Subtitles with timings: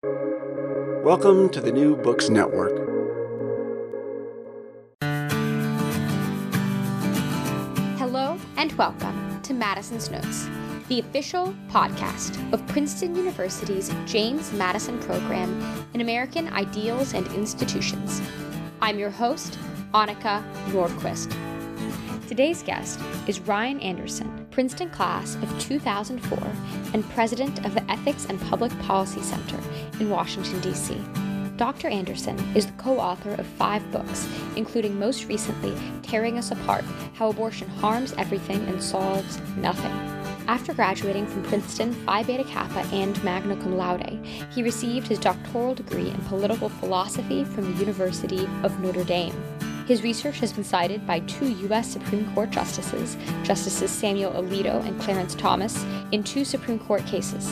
[0.00, 2.70] Welcome to the New Books Network.
[7.98, 10.48] Hello and welcome to Madison's Notes,
[10.86, 15.60] the official podcast of Princeton University's James Madison program
[15.94, 18.22] in American Ideals and Institutions.
[18.80, 19.58] I'm your host,
[19.94, 21.34] Annika Nordquist.
[22.28, 26.36] Today's guest is Ryan Anderson, Princeton class of 2004
[26.92, 29.56] and president of the Ethics and Public Policy Center
[30.00, 31.00] in Washington, D.C.
[31.56, 31.86] Dr.
[31.86, 37.30] Anderson is the co author of five books, including most recently Tearing Us Apart How
[37.30, 39.92] Abortion Harms Everything and Solves Nothing.
[40.48, 44.18] After graduating from Princeton Phi Beta Kappa and magna cum laude,
[44.50, 49.40] he received his doctoral degree in political philosophy from the University of Notre Dame.
[49.88, 51.90] His research has been cited by two U.S.
[51.90, 57.50] Supreme Court justices, Justices Samuel Alito and Clarence Thomas, in two Supreme Court cases.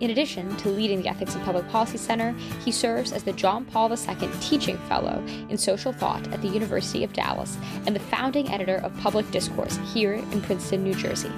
[0.00, 2.32] In addition to leading the Ethics and Public Policy Center,
[2.64, 7.04] he serves as the John Paul II Teaching Fellow in Social Thought at the University
[7.04, 11.30] of Dallas and the founding editor of Public Discourse here in Princeton, New Jersey.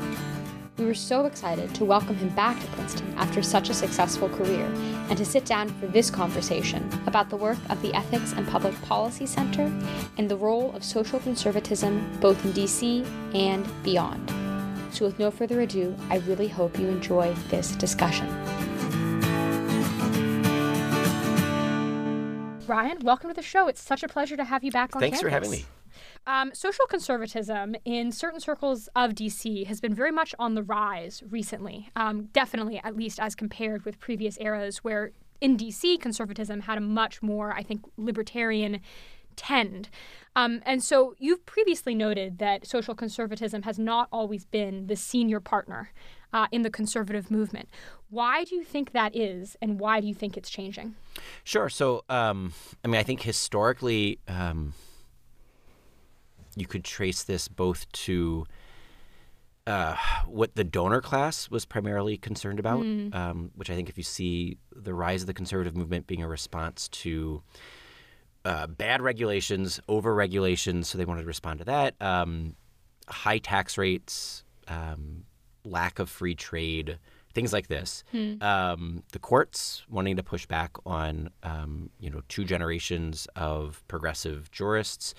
[0.78, 4.64] We were so excited to welcome him back to Princeton after such a successful career
[5.10, 8.80] and to sit down for this conversation about the work of the Ethics and Public
[8.80, 9.70] Policy Center
[10.16, 14.32] and the role of social conservatism both in DC and beyond.
[14.94, 18.28] So, with no further ado, I really hope you enjoy this discussion.
[22.66, 23.68] Ryan, welcome to the show.
[23.68, 25.20] It's such a pleasure to have you back on Thanks campus.
[25.20, 25.66] for having me.
[26.26, 31.22] Um, social conservatism in certain circles of DC has been very much on the rise
[31.28, 31.90] recently.
[31.96, 36.80] Um, definitely, at least as compared with previous eras, where in DC conservatism had a
[36.80, 38.80] much more, I think, libertarian
[39.34, 39.88] tend.
[40.36, 45.40] Um, and so you've previously noted that social conservatism has not always been the senior
[45.40, 45.90] partner
[46.32, 47.68] uh, in the conservative movement.
[48.10, 50.94] Why do you think that is, and why do you think it's changing?
[51.44, 51.68] Sure.
[51.68, 52.52] So, um,
[52.84, 54.74] I mean, I think historically, um,
[56.56, 58.46] you could trace this both to
[59.66, 59.96] uh,
[60.26, 63.14] what the donor class was primarily concerned about, Mm.
[63.14, 66.28] um, which I think if you see the rise of the conservative movement being a
[66.28, 67.42] response to
[68.44, 72.56] uh, bad regulations, over regulations, so they wanted to respond to that, um,
[73.08, 75.22] high tax rates, um,
[75.64, 76.98] lack of free trade,
[77.34, 78.04] things like this.
[78.42, 84.50] Um, the courts wanting to push back on, um, you know, two generations of progressive
[84.50, 85.14] jurists,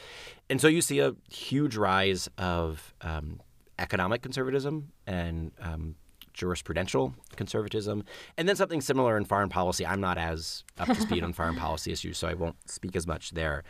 [0.50, 3.40] and so you see a huge rise of um,
[3.80, 5.96] economic conservatism and um,
[6.34, 8.04] jurisprudential conservatism,
[8.38, 9.86] and then something similar in foreign policy.
[9.86, 13.08] I'm not as up to speed on foreign policy issues, so I won't speak as
[13.08, 13.64] much there.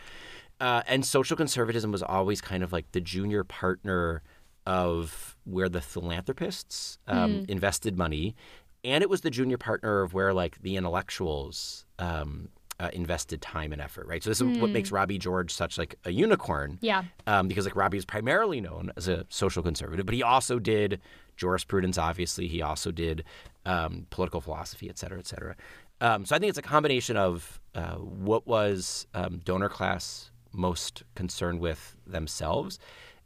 [0.60, 4.22] Uh, and social conservatism was always kind of like the junior partner
[4.66, 8.36] of where the philanthropists um, invested money,
[8.84, 13.72] and it was the junior partner of where like the intellectuals um, uh, invested time
[13.72, 14.08] and effort.
[14.08, 14.24] Right.
[14.24, 17.04] So this is what makes Robby George such like a unicorn Yeah.
[17.28, 21.00] um, because like Robby is primarily known as a social conservative, but he also did
[21.38, 21.98] jurisprudence.
[21.98, 23.24] Obviously, he also did
[23.66, 25.56] um, political philosophy, et cetera, et cetera.
[26.02, 31.04] Um, so I think it's a combination of uh, what was um, donor class most
[31.16, 32.80] concerned with themselves,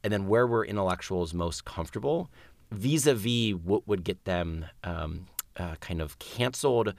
[0.08, 2.30] and then where were intellectuals most comfortable,
[2.72, 6.94] vis-a-vis what would get them um, uh, kind of canceled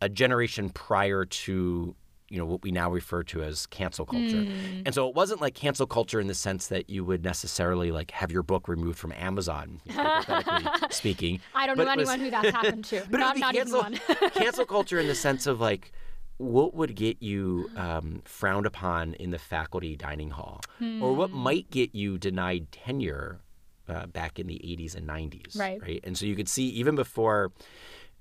[0.00, 1.94] a generation prior to
[2.30, 4.46] you know what we now refer to as cancel culture.
[4.86, 8.10] And so it wasn't like cancel culture in the sense that you would necessarily like
[8.12, 11.40] have your book removed from Amazon, hypothetically speaking.
[11.54, 13.02] I don't But know it was- anyone who that's happened to.
[13.10, 14.00] but not not be even one.
[14.32, 15.92] cancel culture in the sense of like
[16.38, 20.60] what would get you um, frowned upon in the faculty dining hall,
[21.00, 21.38] or what Hmm.
[21.38, 23.40] might get you denied tenure
[23.88, 25.58] uh, back in the 80s and 90s.
[25.58, 25.80] Right.
[25.80, 26.00] Right.
[26.04, 27.52] And so you could see even before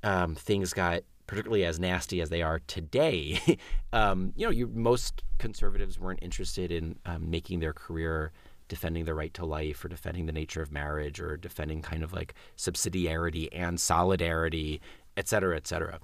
[0.03, 3.39] um, things got particularly as nasty as they are today,
[3.93, 8.31] um, you know, you, most conservatives weren't interested in um, making their career
[8.67, 12.11] defending the right to life or defending the nature of marriage or defending kind of
[12.11, 14.81] like subsidiarity and solidarity,
[15.15, 15.99] et cetera, et cetera.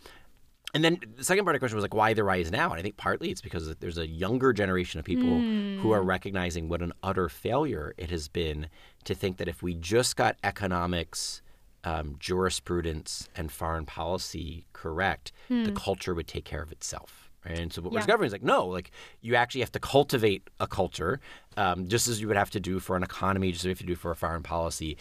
[0.74, 2.70] And then the second part of the question was like, why the rise now?
[2.70, 5.44] And I think partly it's because there's a younger generation of people
[5.78, 8.68] who are recognizing what an utter failure it has been
[9.06, 11.42] to think that if we just got economics,
[11.84, 15.32] um, jurisprudence, and foreign policy correct,
[15.64, 17.32] the culture would take care of itself.
[17.46, 18.06] And so what we're Yeah.
[18.06, 18.92] discovering is like, no, like
[19.22, 21.20] you actually have to cultivate a culture,
[21.58, 23.80] um, just as you would have to do for an economy, just as you have
[23.80, 24.98] to do for a foreign policy.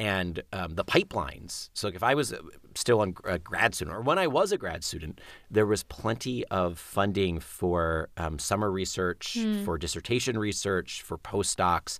[0.00, 1.68] And um, the pipelines.
[1.74, 2.38] So, if I was uh,
[2.74, 5.20] still a a grad student, or when I was a grad student,
[5.50, 11.98] there was plenty of funding for um, summer research, for dissertation research, for postdocs.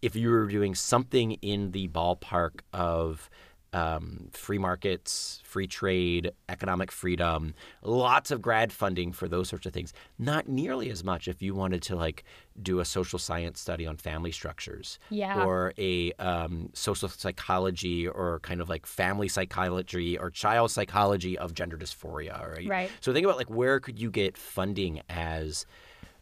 [0.00, 3.28] If you were doing something in the ballpark of
[3.72, 9.72] um, free markets, free trade, economic freedom, lots of grad funding for those sorts of
[9.72, 9.92] things.
[10.18, 12.24] Not nearly as much if you wanted to like
[12.62, 15.44] do a social science study on family structures, Yeah.
[15.44, 21.54] or a um, social psychology, or kind of like family psychology or child psychology of
[21.54, 22.46] gender dysphoria.
[22.56, 22.68] Right.
[22.68, 22.90] Right.
[23.00, 25.64] So think about like where could you get funding as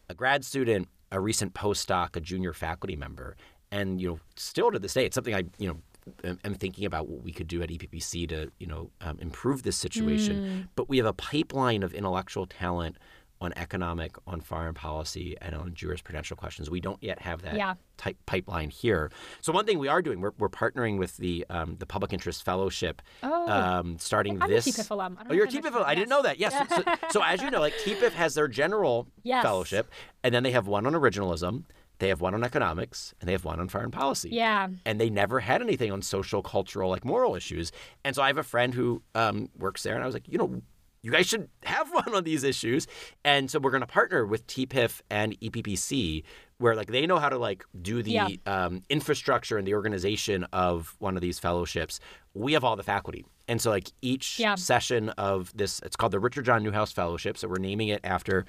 [0.09, 3.35] a grad student, a recent postdoc, a junior faculty member,
[3.71, 5.77] and you know, still to this day, it's something I you know
[6.23, 9.77] am, thinking about what we could do at EPPC to you know um, improve this
[9.77, 10.69] situation.
[10.75, 12.97] But we have a pipeline of intellectual talent
[13.39, 16.69] on economic, on foreign policy, and on jurisprudential questions.
[16.69, 17.73] We don't yet have that Yeah.
[17.97, 19.09] type pipeline here.
[19.41, 22.43] So one thing we are doing, we're, we're partnering with the um, the Public Interest
[22.45, 23.49] Fellowship, Oh.
[23.49, 24.67] um, starting I'm a this.
[24.67, 25.17] TPIF alum.
[25.19, 25.71] I Oh, you're a know if I TPIF.
[25.73, 26.39] mentioned I didn't know that.
[26.39, 26.69] Yes.
[26.69, 29.41] so, so as you know, like TPIF has their general Yes.
[29.43, 29.89] fellowship,
[30.23, 31.63] and then they have one on originalism,
[32.01, 34.29] they have one on economics, and they have one on foreign policy.
[34.31, 34.69] Yeah.
[34.85, 37.71] And they never had anything on social, cultural, like moral issues.
[38.03, 40.39] And so I have a friend who um, works there, and I was like, you
[40.39, 40.61] know,
[41.03, 42.87] you guys should have one on these issues.
[43.23, 46.23] And so we're going to partner with TPIF and EPPC,
[46.59, 48.27] where like they know how to like do the Yeah.
[48.45, 51.99] um, infrastructure and the organization of one of these fellowships.
[52.33, 53.25] We have all the faculty.
[53.47, 54.55] And so like each Yeah.
[54.55, 57.37] session of this, it's called the Richard John Neuhaus Fellowship.
[57.37, 58.45] So we're naming it after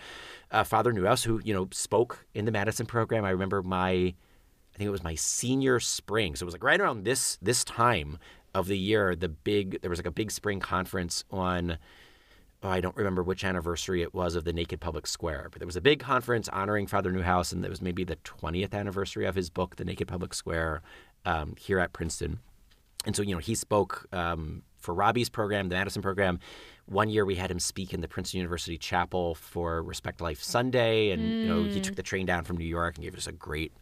[0.51, 3.25] uh, Father Neuhaus, who you know spoke in the Madison program.
[3.25, 6.37] I remember my, I think it was my senior spring.
[6.37, 8.19] So it was like right around this this time
[8.55, 9.17] of the year.
[9.17, 11.79] The big there was like a big spring conference on.
[12.65, 15.67] Oh, I don't remember which anniversary it was of the Naked Public Square, but there
[15.67, 19.35] was a big conference honoring Father Neuhaus, and it was maybe the 20th anniversary of
[19.35, 20.83] his book, The Naked Public Square,
[21.25, 22.39] um, here at Princeton.
[23.05, 26.39] And so, you know, he spoke um, for Robby's program, the Madison program.
[26.87, 31.11] One year we had him speak in the Princeton University Chapel for Respect Life Sunday.
[31.11, 33.33] And, you know, he took the train down from New York and gave us a
[33.33, 33.73] great,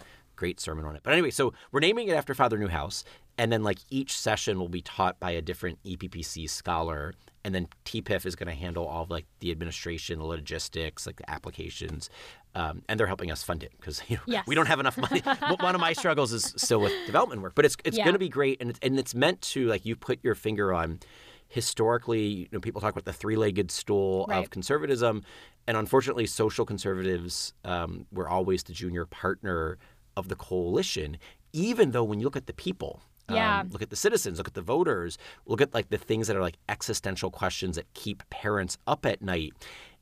[0.41, 1.03] great sermon on it.
[1.05, 3.05] But anyway, so we're naming it after Father Neuhaus.
[3.37, 7.13] And then, like, each session will be taught by a different EPPC scholar.
[7.45, 11.17] And then TPIF is going to handle all of, like, the administration, the logistics, like,
[11.17, 12.09] the applications.
[12.55, 14.47] Um, and they're helping us fund it because, you know, Yes.
[14.47, 15.21] we don't have enough money.
[15.61, 18.05] One of my struggles is still with development work, but it's, it's Yeah.
[18.05, 20.73] going to be great, and it's, and it's meant to like you put your finger
[20.73, 21.01] on.
[21.49, 24.39] Historically, you know, people talk about the three-legged stool Right.
[24.39, 25.25] of conservatism,
[25.67, 29.77] and unfortunately, social conservatives um, were always the junior partner
[30.17, 31.17] of the coalition.
[31.53, 33.61] Even though, when you look at the people, Yeah.
[33.61, 36.37] um, look at the citizens, look at the voters, look at like the things that
[36.37, 39.53] are like existential questions that keep parents up at night.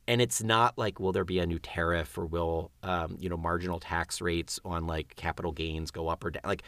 [0.07, 3.37] And it's not like will there be a new tariff or will um, you know
[3.37, 6.43] marginal tax rates on like capital gains go up or down?
[6.47, 6.63] Like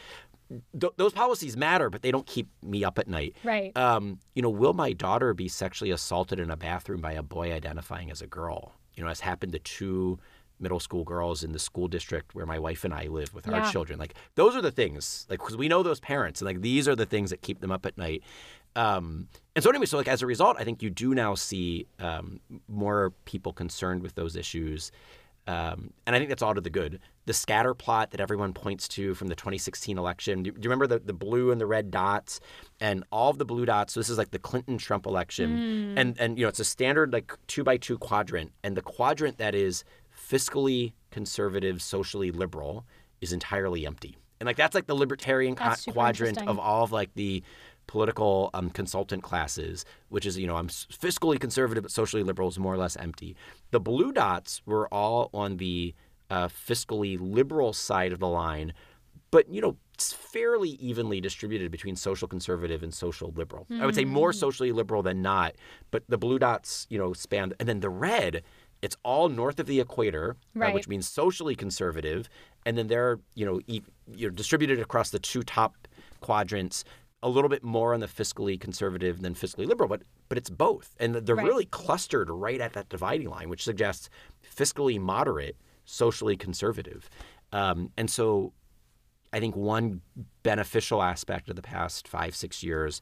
[0.79, 3.35] th- those policies matter, but they don't keep me up at night.
[3.43, 3.75] Right.
[3.75, 7.51] Um, you know, will my daughter be sexually assaulted in a bathroom by a boy
[7.51, 8.73] identifying as a girl?
[8.95, 10.19] You know, has happened to two
[10.61, 13.53] middle school girls in the school district where my wife and I live with Yeah.
[13.59, 13.97] our children.
[13.99, 16.95] Like those are the things, like because we know those parents, and like these are
[16.95, 18.23] the things that keep them up at night.
[18.75, 21.87] Um, and so anyway, so like as a result, I think you do now see
[21.99, 24.91] um, more people concerned with those issues.
[25.47, 26.99] Um, and I think that's all to the good.
[27.25, 30.43] The scatter plot that everyone points to from the 2016 election.
[30.43, 32.39] Do, do you remember the, the blue and the red dots?
[32.79, 33.93] And all of the blue dots.
[33.93, 37.11] So this is like the Clinton Trump election, and and you know it's a standard
[37.11, 39.83] like two by two quadrant, and the quadrant that is
[40.31, 42.85] fiscally conservative, socially liberal,
[43.19, 44.17] is entirely empty.
[44.39, 47.43] And like that's like the libertarian co- That's quadrant of all of like the
[47.87, 52.57] political um, consultant classes, which is, you know, I'm fiscally conservative but socially liberal is
[52.57, 53.35] more or less empty.
[53.71, 55.93] The blue dots were all on the
[56.29, 58.73] uh, fiscally liberal side of the line,
[59.31, 63.67] but, you know, it's fairly evenly distributed between social conservative and social liberal.
[63.79, 64.09] I would say Hmm.
[64.13, 65.53] more socially liberal than not,
[65.91, 67.53] but the blue dots, you know, span.
[67.59, 68.41] And then the red,
[68.81, 72.27] it's all north of the equator, uh, which means socially conservative,
[72.65, 73.81] and then they're you know e-
[74.13, 75.87] you know distributed across the two top
[76.19, 76.83] quadrants.
[77.23, 80.95] A little bit more on the fiscally conservative than fiscally liberal, but but it's both,
[80.99, 81.45] and they're Right.
[81.45, 84.09] really clustered right at that dividing line, which suggests
[84.43, 87.09] fiscally moderate, socially conservative,
[87.51, 88.53] um, and so
[89.33, 90.01] I think one
[90.41, 93.01] beneficial aspect of the past five, six years,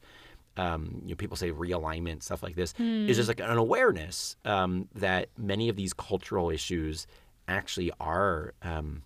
[0.56, 4.88] um, you know, people say realignment, stuff like this, is just like an awareness um,
[4.94, 7.06] that many of these cultural issues
[7.48, 9.02] actually are um,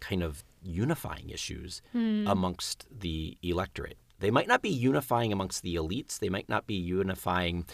[0.00, 3.96] kind of unifying issues amongst the electorate.
[4.18, 6.18] They might not be unifying amongst the elites.
[6.18, 7.66] They might not be unifying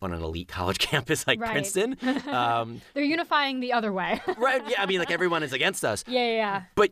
[0.00, 1.50] on an elite college campus like Right.
[1.52, 1.96] Princeton.
[2.28, 4.20] Um, They're unifying the other way.
[4.36, 4.62] right?
[4.68, 6.04] Yeah, I mean, like everyone is against us.
[6.08, 6.62] yeah, yeah, yeah.
[6.76, 6.90] But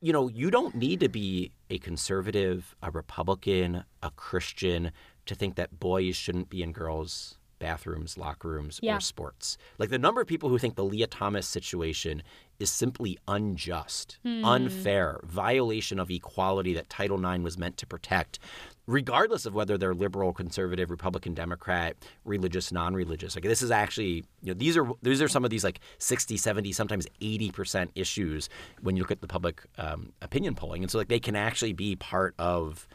[0.00, 4.92] you know, you don't need to be a conservative, a Republican, a Christian
[5.26, 8.98] to think that boys shouldn't be in girls' bathrooms, locker rooms, Yeah.
[8.98, 9.56] or sports.
[9.78, 12.22] Like the number of people who think the Lia Thomas situation
[12.58, 14.44] is simply unjust, Hmm.
[14.44, 18.38] unfair, violation of equality that Title IX was meant to protect
[18.86, 23.34] regardless of whether they're liberal, conservative, Republican, Democrat, religious, non-religious.
[23.34, 26.36] Like this is actually, you know, these are these are some of these like 60,
[26.36, 28.48] 70, sometimes 80% issues
[28.80, 30.82] when you look at the public um, opinion polling.
[30.82, 32.86] And so like they can actually be part of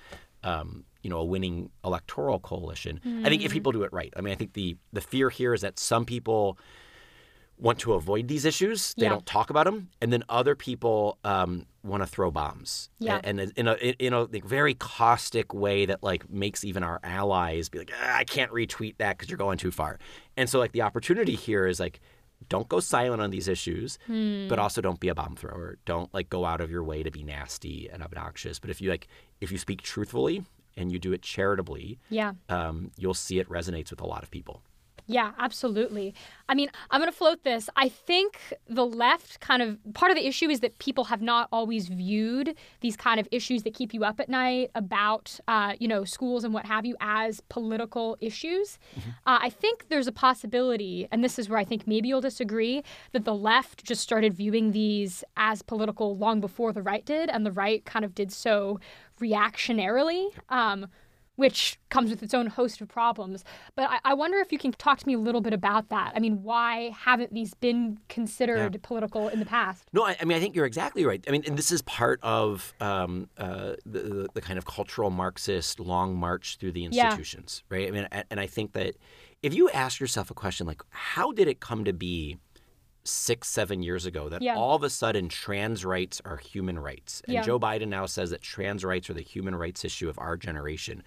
[0.43, 2.99] um, you know, a winning electoral coalition.
[3.25, 4.13] I think if people do it right.
[4.15, 6.57] I mean, I think the the fear here is that some people
[7.61, 8.93] want to avoid these issues.
[8.95, 9.09] They Yeah.
[9.09, 12.89] don't talk about them, and then other people um, want to throw bombs.
[12.99, 13.21] Yeah.
[13.23, 16.99] and, and in a in a like, very caustic way that like makes even our
[17.03, 19.99] allies be like, "Ah, I can't retweet that because you're going too far.
[20.35, 22.01] And so like the opportunity here is like.
[22.49, 24.47] Don't go silent on these issues, Hmm.
[24.47, 25.77] but also don't be a bomb thrower.
[25.85, 28.57] Don't like go out of your way to be nasty and obnoxious.
[28.59, 29.07] But if you like,
[29.41, 30.43] if you speak truthfully
[30.75, 32.33] and you do it charitably, Yeah.
[32.49, 34.63] um, you'll see it resonates with a lot of people.
[35.07, 36.13] Yeah, absolutely.
[36.47, 37.69] I mean, I'm going to float this.
[37.75, 41.47] I think the left kind of part of the issue is that people have not
[41.51, 45.87] always viewed these kind of issues that keep you up at night about, uh, you
[45.87, 48.79] know, schools and what have you as political issues.
[49.25, 52.83] Uh, I think there's a possibility, and this is where I think maybe you'll disagree,
[53.11, 57.45] that the left just started viewing these as political long before the right did, and
[57.45, 58.79] the right kind of did so
[59.19, 60.29] reactionarily.
[60.49, 60.87] Um,
[61.35, 63.43] which comes with its own host of problems.
[63.75, 66.11] But I, I wonder if you can talk to me a little bit about that.
[66.15, 69.85] I mean, why haven't these been considered political in the past?
[69.93, 71.23] No, I, I mean I think you're exactly right.
[71.27, 75.79] I mean, and this is part of um, uh, the, the kind of cultural Marxist
[75.79, 77.05] long march through the Yeah.
[77.07, 77.87] institutions, right?
[77.87, 78.95] I mean, and I think that
[79.41, 82.37] if you ask yourself a question like, how did it come to be?
[83.03, 84.55] Six, seven years ago, that Yeah.
[84.55, 87.21] all of a sudden trans rights are human rights.
[87.25, 87.41] And Yeah.
[87.41, 91.03] Joe Biden now says that trans rights are the human rights issue of our generation.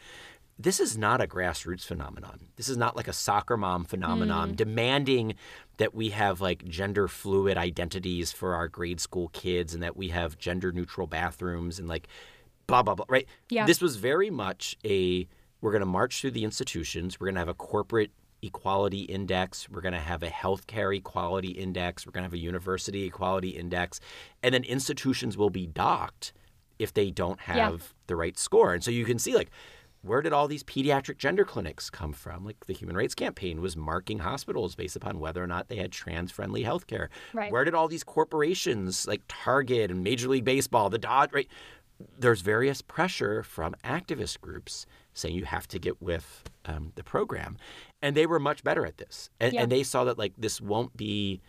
[0.58, 2.48] This is not a grassroots phenomenon.
[2.56, 4.56] This is not like a soccer mom phenomenon mm.
[4.56, 5.34] demanding
[5.78, 10.08] that we have like gender fluid identities for our grade school kids and that we
[10.08, 12.06] have gender neutral bathrooms and like
[12.66, 13.26] blah blah blah, right?
[13.48, 13.66] Yeah.
[13.66, 15.26] This was very much a
[15.60, 18.10] we're going to march through the institutions, we're going to have a corporate
[18.46, 22.38] equality index, we're going to have a healthcare equality index, we're going to have a
[22.38, 24.00] university equality index,
[24.42, 26.32] and then institutions will be docked
[26.78, 27.86] if they don't have Yeah.
[28.08, 28.74] the right score.
[28.74, 29.50] And so you can see like
[30.02, 32.44] where did all these pediatric gender clinics come from?
[32.44, 35.92] Like the Human Rights Campaign was marking hospitals based upon whether or not they had
[35.92, 37.08] trans-friendly healthcare.
[37.32, 37.50] Right.
[37.50, 41.48] Where did all these corporations like Target and Major League Baseball, the Dodge, right?
[42.18, 44.84] There's various pressure from activist groups
[45.14, 47.56] saying you have to get with um, the program,
[48.02, 49.30] and they were much better at this.
[49.40, 49.62] And, Yeah.
[49.62, 51.40] and they saw that like this won't be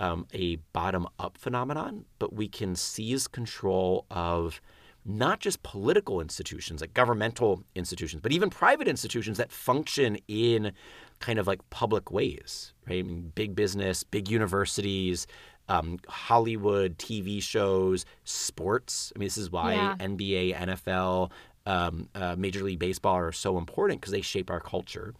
[0.00, 4.60] um, a bottom-up phenomenon, but we can seize control of
[5.04, 10.70] not just political institutions like governmental institutions, but even private institutions that function in
[11.18, 12.98] kind of like public ways, right?
[13.00, 15.26] I mean, big business, big universities,
[15.68, 19.12] um, Hollywood, TV shows, sports.
[19.14, 19.94] I mean, this is why Yeah.
[19.98, 21.30] NBA, NFL,
[21.68, 25.14] um, uh, Major League Baseball are so important because they shape our culture.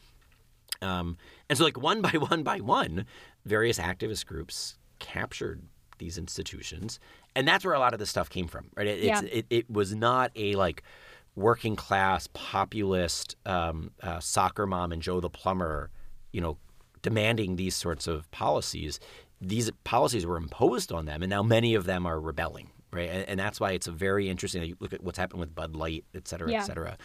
[0.80, 3.04] Um, and so, like one by one by one,
[3.44, 5.62] various activist groups captured
[5.98, 6.98] these institutions,
[7.36, 8.70] and that's where a lot of this stuff came from.
[8.76, 8.86] Right?
[8.86, 9.20] It, Yeah.
[9.30, 10.82] it, it was not a like
[11.36, 15.90] working class populist um, uh, soccer mom and Joe the plumber,
[16.32, 16.56] you know,
[17.02, 18.98] demanding these sorts of policies.
[19.40, 22.70] These policies were imposed on them, and now many of them are rebelling.
[22.90, 24.62] Right, and, and that's why it's a very interesting.
[24.62, 26.60] You look at what's happened with Bud Light, et cetera, Yeah.
[26.60, 26.96] et cetera.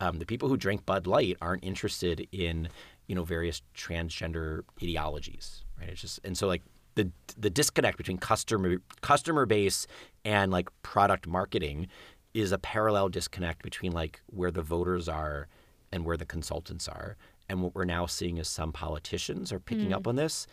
[0.00, 2.68] Um, the people who drink Bud Light aren't interested in,
[3.08, 5.88] you know, various transgender ideologies, right?
[5.88, 6.62] It's just and so like
[6.94, 9.86] the the disconnect between customer customer base
[10.24, 11.88] and like product marketing
[12.34, 15.48] is a parallel disconnect between like where the voters are
[15.92, 17.16] and where the consultants are.
[17.48, 20.46] And what we're now seeing is some politicians are picking up on this,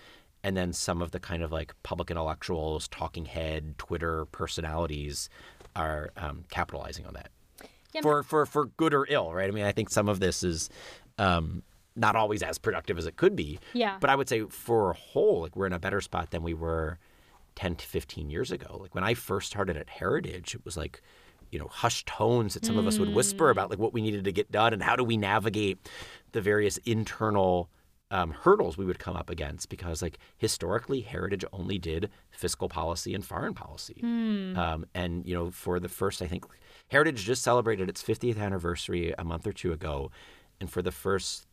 [0.43, 5.29] and then some of the kind of like public intellectuals, talking head, Twitter personalities
[5.75, 7.29] are um, capitalizing on that
[7.93, 9.48] Yeah, for, for for good or ill, right?
[9.48, 10.69] I mean, I think some of this is
[11.17, 11.63] um,
[11.96, 13.60] not always as productive as it could be.
[13.74, 13.98] Yeah.
[14.00, 16.53] But I would say for a whole, like we're in a better spot than we
[16.53, 16.98] were
[17.55, 18.77] 10 to 15 years ago.
[18.79, 21.01] Like when I first started at Heritage, it was like,
[21.51, 24.24] you know, hushed tones that some of us would whisper about like what we needed
[24.24, 25.89] to get done and how do we navigate
[26.31, 27.69] the various internal
[28.12, 33.13] um, hurdles we would come up against because like historically heritage only did fiscal policy
[33.13, 34.00] and foreign policy.
[34.58, 36.46] Um, and you know for the first i think
[36.89, 40.12] heritage just celebrated its 50th anniversary a month or two ago.
[40.60, 41.46] And for the first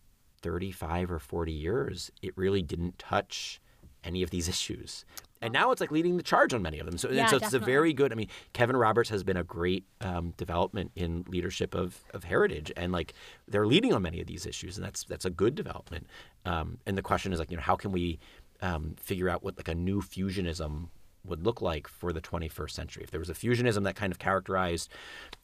[0.43, 3.61] 35 or 40 years it really didn't touch
[4.03, 5.05] any of these issues
[5.43, 6.99] and now it's like leading the charge on many of them.
[6.99, 9.85] So, Yeah, so it's a very good i mean kevin roberts has been a great
[10.00, 12.73] um, development in leadership of, of heritage.
[12.76, 13.14] And like
[13.49, 16.07] they're leading on many of these issues and that's that's a good development.
[16.45, 18.19] Um, and the question is like you know how can we
[18.62, 20.88] um, figure out what like a new fusionism
[21.26, 23.02] would look like for the 21st century.
[23.02, 24.90] If there was a fusionism that kind of characterized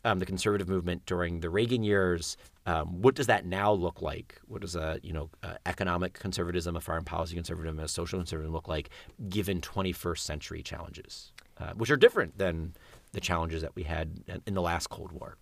[0.05, 4.41] um, the conservative movement during the Reagan years, um, what does that now look like?
[4.47, 8.53] What does a you know uh, economic conservatism, a foreign policy conservatism, a social conservatism
[8.53, 8.91] look like
[9.29, 12.75] given 21st century challenges, uh, which are different than
[13.13, 15.37] the challenges that we had in the last Cold War?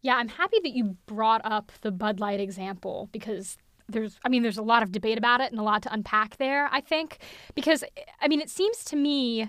[0.00, 4.42] Yeah, I'm happy that you brought up the Bud Light example because there's I mean
[4.42, 7.18] there's a lot of debate about it and a lot to unpack there, I think,
[7.54, 7.84] because
[8.20, 9.48] I mean it seems to me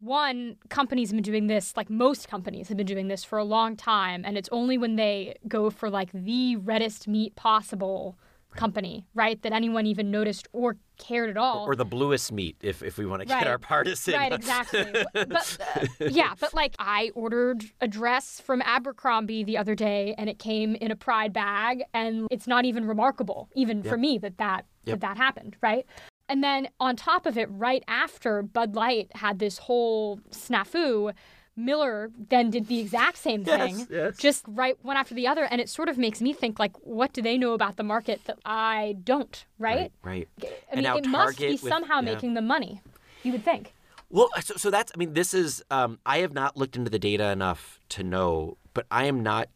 [0.00, 3.44] one companies have been doing this like most companies have been doing this for a
[3.44, 8.18] long time and it's only when they go for like the reddest meat possible
[8.54, 9.40] company, right?
[9.42, 11.64] That anyone even noticed or cared at all.
[11.66, 13.40] Or, or the bluest meat, if, if we want to Right.
[13.40, 14.14] get our partisan.
[14.14, 14.92] Right, exactly.
[15.28, 20.30] but uh, yeah, but like I ordered a dress from Abercrombie the other day, and
[20.30, 24.38] it came in a Pride bag, and it's not even remarkable, even for me, that
[24.38, 25.00] that Yep.
[25.00, 25.84] that that happened, right?
[26.28, 31.12] And then on top of it, right after Bud Light had this whole snafu,
[31.58, 34.16] Miller then did the exact same thing, Yes, yes.
[34.18, 37.12] just right one after the other, and it sort of makes me think like, what
[37.14, 39.90] do they know about the market that I don't, right?
[40.02, 40.28] Right.
[40.42, 40.52] right.
[40.52, 42.12] I And mean, it must be with- somehow yeah.
[42.12, 42.82] making them money.
[43.22, 43.72] You would think.
[44.10, 46.98] Well, so, so that's, I mean, this is, um, I have not looked into the
[46.98, 49.48] data enough to know, but I am not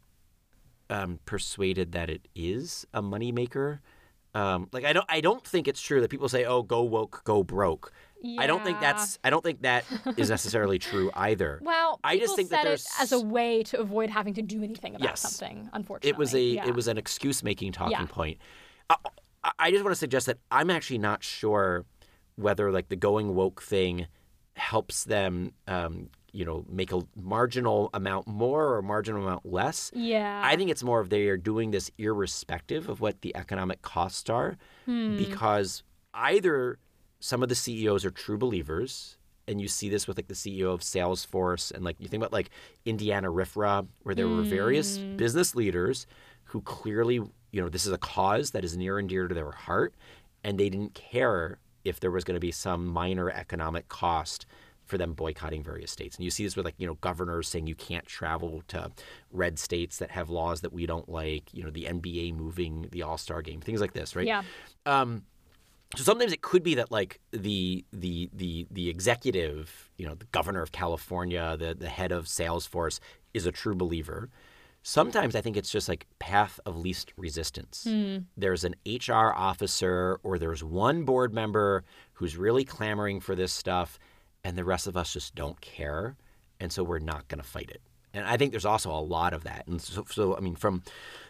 [0.88, 3.78] um, persuaded that it is a moneymaker.
[4.34, 7.22] Um, like I don't, I don't think it's true that people say, "Oh, go woke,
[7.24, 7.92] go broke."
[8.38, 9.86] I don't think that's, I don't think that
[10.18, 11.58] is necessarily true either.
[11.62, 14.42] Well, I just think that said there's it as a way to avoid having to
[14.42, 15.20] do anything about Yes.
[15.22, 15.70] something.
[15.72, 16.68] Unfortunately, it was a Yeah.
[16.68, 18.04] it was an excuse making talking Yeah.
[18.06, 18.38] point.
[18.90, 18.96] I,
[19.42, 21.86] I- I just want to suggest that I'm actually not sure
[22.36, 24.06] whether like the going woke thing
[24.54, 29.90] helps them, um, you know, make a marginal amount more or a marginal amount less.
[29.94, 30.40] Yeah.
[30.44, 34.28] I think it's more of they are doing this irrespective of what the economic costs
[34.30, 34.56] are,
[34.86, 35.16] Hmm.
[35.16, 35.82] because
[36.14, 36.78] either
[37.20, 40.72] some of the CEOs are true believers, and you see this with like the CEO
[40.72, 42.50] of Salesforce, and like you think about like
[42.84, 45.16] Indiana RFRA, where there were various Hmm.
[45.16, 46.06] business leaders
[46.44, 49.50] who clearly, you know, this is a cause that is near and dear to their
[49.52, 49.94] heart,
[50.44, 54.46] and they didn't care if there was going to be some minor economic cost
[54.90, 56.16] for them boycotting various states.
[56.16, 58.90] And you see this with like, you know, governors saying you can't travel to
[59.32, 63.02] red states that have laws that we don't like, you know, the NBA moving the
[63.02, 64.26] All-Star game, things like this, right?
[64.26, 64.42] Yeah.
[64.84, 65.22] Um,
[65.96, 70.26] so sometimes it could be that like the the the the executive, you know, the
[70.26, 73.00] governor of California, the the head of Salesforce
[73.34, 74.28] is a true believer.
[74.82, 77.84] Sometimes I think it's just like path of least resistance.
[78.36, 83.98] There's an HR officer or there's one board member who's really clamoring for this stuff
[84.44, 86.16] and the rest of us just don't care
[86.60, 87.80] and so we're not going to fight it.
[88.12, 89.66] And I think there's also a lot of that.
[89.66, 90.82] And so, so I mean, from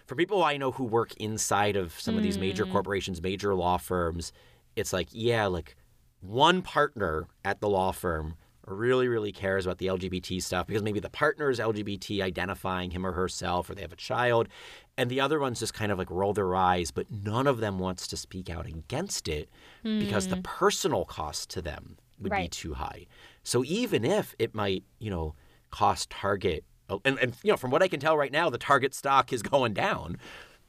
[0.06, 2.72] from people I know who work inside of some of these major mm.
[2.72, 4.32] corporations, major law firms,
[4.76, 5.76] it's like, yeah, like
[6.20, 8.34] one partner at the law firm
[8.66, 13.06] really, really cares about the LGBT stuff because maybe the partner is LGBT, identifying him
[13.06, 14.48] or herself, or they have a child,
[14.96, 17.78] and the other ones just kind of like roll their eyes, but none of them
[17.78, 19.48] wants to speak out against it
[19.82, 20.44] because the mm.
[20.44, 23.06] personal cost to them would be too high.
[23.42, 25.34] So even if it might, you know,
[25.70, 26.64] cost Target,
[27.04, 29.42] and, and you know, from what I can tell right now, the Target stock is
[29.54, 30.16] going down.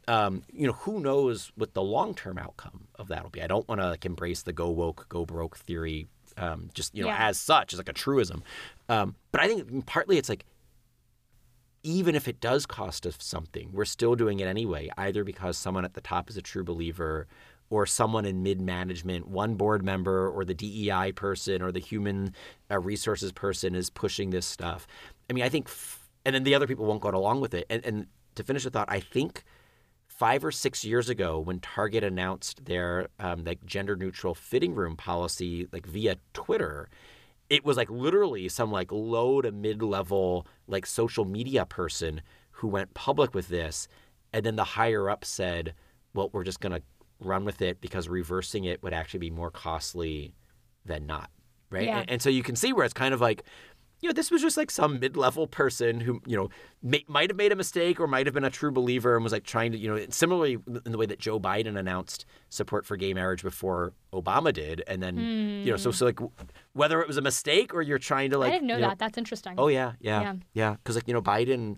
[0.07, 3.41] Um, you know, who knows what the long term outcome of that will be?
[3.41, 7.03] I don't want to like embrace the go woke, go broke theory, um, just you
[7.03, 7.27] know, Yeah.
[7.27, 8.43] as such, as like a truism.
[8.89, 10.45] Um, but I think partly it's like
[11.83, 15.83] even if it does cost us something, we're still doing it anyway, either because someone
[15.83, 17.27] at the top is a true believer
[17.71, 22.36] or someone in mid management, one board member or the DEI person or the human
[22.69, 24.86] uh, resources person is pushing this stuff.
[25.29, 27.65] I mean, I think, f- and then the other people won't go along with it.
[27.69, 29.45] And, and to finish the thought, I think
[30.05, 34.97] five or six years ago when Target announced their um, like gender neutral fitting room
[34.97, 36.89] policy like via Twitter,
[37.49, 42.67] it was like literally some like low to mid level like social media person who
[42.67, 43.88] went public with this,
[44.34, 45.73] and then the higher up said,
[46.13, 46.81] "Well, we're just gonna
[47.21, 50.34] run with it because reversing it would actually be more costly
[50.86, 51.29] than not."
[51.69, 51.99] Right, Yeah.
[51.99, 53.43] and, and so you can see where it's kind of like
[54.03, 56.49] you know, this was just like some mid-level person who, you know,
[56.81, 59.31] may, might have made a mistake or might have been a true believer and was
[59.31, 60.57] like trying to, you know, similarly
[60.88, 65.03] in the way that Joe Biden announced support for gay marriage before Obama did, and
[65.03, 66.19] then, you know, so so like
[66.73, 68.97] whether it was a mistake or you're trying to like, I didn't know you that.
[68.97, 69.53] That's interesting.
[69.60, 70.34] Oh yeah, yeah, Yeah.
[70.55, 70.71] yeah.
[70.77, 71.77] Because like you know, Biden,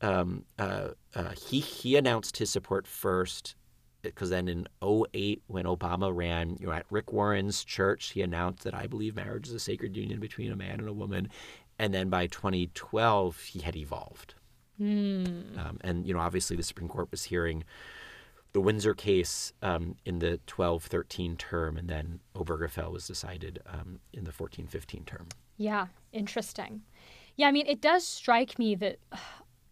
[0.00, 3.54] um, uh, uh, he he announced his support first.
[4.02, 8.64] Because then in 08, when Obama ran, you know, at Rick Warren's church, he announced
[8.64, 11.28] that I believe marriage is a sacred union between a man and a woman.
[11.78, 14.34] And then by 2012, he had evolved.
[15.58, 17.64] Um, and you know, obviously, the Supreme Court was hearing
[18.52, 24.24] the Windsor case um, in the 12-13 term, and then Obergefell was decided um, in
[24.24, 25.28] the 14-15 term.
[25.56, 26.82] Yeah, interesting.
[27.36, 28.98] Yeah, I mean, it does strike me that,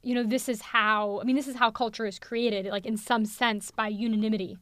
[0.02, 2.96] you know, this is how, I mean, this is how culture is created, like in
[2.96, 4.58] some sense by unanimity,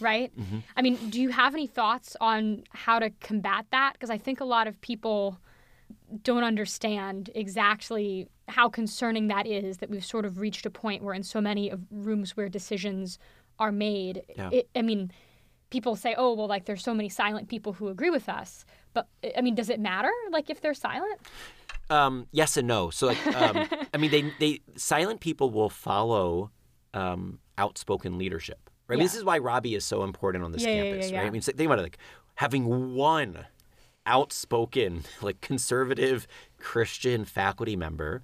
[0.00, 0.32] right?
[0.38, 0.58] Mm-hmm.
[0.76, 3.92] I mean, do you have any thoughts on how to combat that?
[3.94, 5.38] Because I think a lot of people
[6.22, 11.14] don't understand exactly how concerning that is that we've sort of reached a point where
[11.14, 13.18] in so many of rooms where decisions
[13.58, 14.50] are made, Yeah.
[14.52, 15.10] it, I mean,
[15.70, 18.64] people say, oh, well, like there's so many silent people who agree with us.
[18.94, 21.20] But I mean, does it matter, like, if they're silent?
[21.90, 22.90] Um, yes and no.
[22.90, 26.50] So, like, um, I mean, they they silent people will follow
[26.94, 28.96] um, outspoken leadership, right?
[28.96, 31.18] I mean, this is why Robby is so important on this Yeah, yeah, campus, yeah,
[31.20, 31.26] right?
[31.26, 31.98] I mean, think about it, like
[32.36, 33.46] having one
[34.06, 36.26] outspoken, like conservative
[36.58, 38.22] Christian faculty member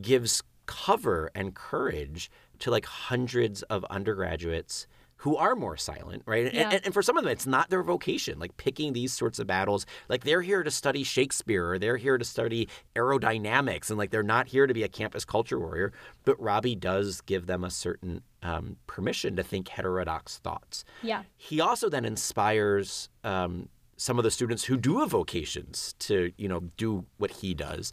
[0.00, 4.86] gives cover and courage to like hundreds of undergraduates
[5.22, 6.46] who are more silent, right?
[6.46, 6.70] And- Yeah.
[6.70, 9.46] And, and for some of them, it's not their vocation, like picking these sorts of
[9.46, 9.86] battles.
[10.08, 14.22] Like they're here to study Shakespeare or they're here to study aerodynamics, and like they're
[14.22, 15.92] not here to be a campus culture warrior.
[16.24, 20.84] But Robby does give them a certain um, permission to think heterodox thoughts.
[21.02, 21.22] Yeah.
[21.36, 26.48] He also then inspires um, some of the students who do have vocations to, you
[26.48, 27.92] know, do what he does.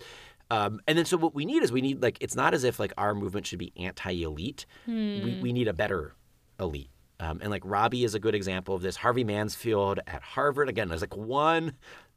[0.51, 2.79] Um, and then so what we need is we need like it's not as if
[2.79, 4.65] like our movement should be anti-elite.
[4.87, 6.15] We, we need a better
[6.59, 6.89] elite.
[7.19, 8.95] Um, and like Robby is a good example of this.
[8.95, 11.73] Harvey Mansfield at Harvard again is like one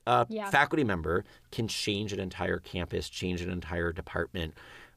[0.06, 0.48] uh, Yeah.
[0.50, 4.54] faculty member can change an entire campus, change an entire department.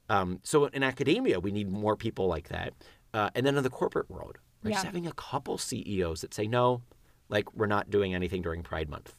[0.09, 2.73] Um, so in academia, we need more people like that.
[3.13, 4.85] Uh, and then in the corporate world, just Yeah.
[4.85, 6.81] having a couple CEOs that say no,
[7.29, 9.15] like we're not doing anything during Pride Month,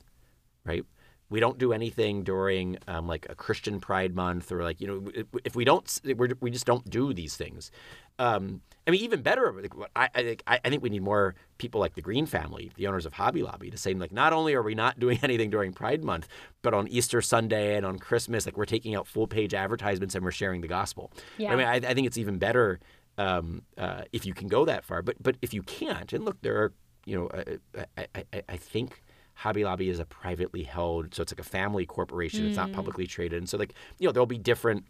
[0.64, 0.84] right?
[1.28, 5.10] We don't do anything during um, like a Christian Pride Month or like you know
[5.12, 7.72] if- if we don't we're, we just don't do these things.
[8.18, 9.52] Um, I mean, even better.
[9.60, 12.86] like, I I think I think we need more people like the Green family, the
[12.86, 15.72] owners of Hobby Lobby, to say like not only are we not doing anything during
[15.72, 16.28] Pride Month,
[16.62, 20.24] but on Easter Sunday and on Christmas, like we're taking out full page advertisements and
[20.24, 21.10] we're sharing the gospel.
[21.36, 21.52] Yeah.
[21.52, 22.78] I mean, I, I think it's even better
[23.18, 25.02] um, uh, if you can go that far.
[25.02, 26.72] But but if you can't, and look, there are
[27.06, 29.02] you know uh, I, I, I- I think
[29.34, 32.46] Hobby Lobby is a privately held, so it's like a family corporation.
[32.46, 34.84] It's not publicly traded, and so like you know there'll be different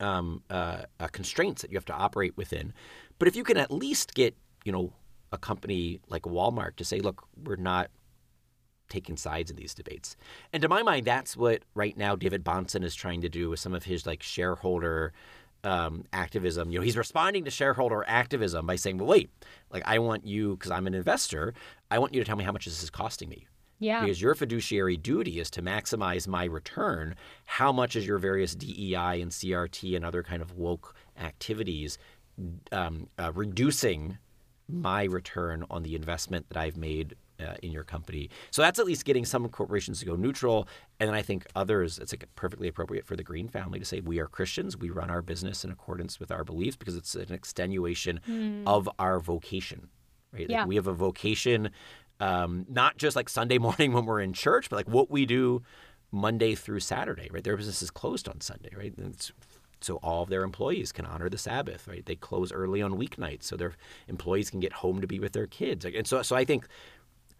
[0.00, 2.72] um, uh, uh, constraints that you have to operate within.
[3.18, 4.92] But if you can at least get you know
[5.32, 7.90] a company like Walmart to say, look, we're not
[8.88, 10.16] taking sides in these debates.
[10.52, 13.60] And to my mind, that's what right now David Bahnsen is trying to do with
[13.60, 15.12] some of his like shareholder
[15.64, 16.70] um, activism.
[16.70, 19.30] You know, he's responding to shareholder activism by saying, "Well, wait,
[19.70, 21.54] like I want you because I'm an investor.
[21.90, 23.46] I want you to tell me how much this is costing me."
[23.84, 24.00] Yeah.
[24.02, 27.14] Because your fiduciary duty is to maximize my return.
[27.44, 31.98] How much is your various DEI and CRT and other kind of woke activities
[32.72, 34.18] um, uh, reducing
[34.68, 38.30] my return on the investment that I've made uh, in your company?
[38.50, 40.66] So that's at least getting some corporations to go neutral,
[40.98, 41.98] and then I think others.
[41.98, 44.76] It's like perfectly appropriate for the Green family to say we are Christians.
[44.76, 49.20] We run our business in accordance with our beliefs because it's an extenuation of our
[49.20, 49.88] vocation.
[50.32, 50.42] Right?
[50.48, 50.66] Like, Yeah.
[50.66, 51.70] we have a vocation,
[52.20, 55.62] um, not just like Sunday morning when we're in church, but like what we do
[56.10, 57.28] Monday through Saturday.
[57.30, 57.44] Right?
[57.44, 58.70] Their business is closed on Sunday.
[58.76, 58.94] Right?
[59.80, 61.86] So all of their employees can honor the Sabbath.
[61.88, 62.04] Right?
[62.04, 63.72] They close early on weeknights, so their
[64.08, 65.84] employees can get home to be with their kids.
[65.84, 66.66] And so, so I think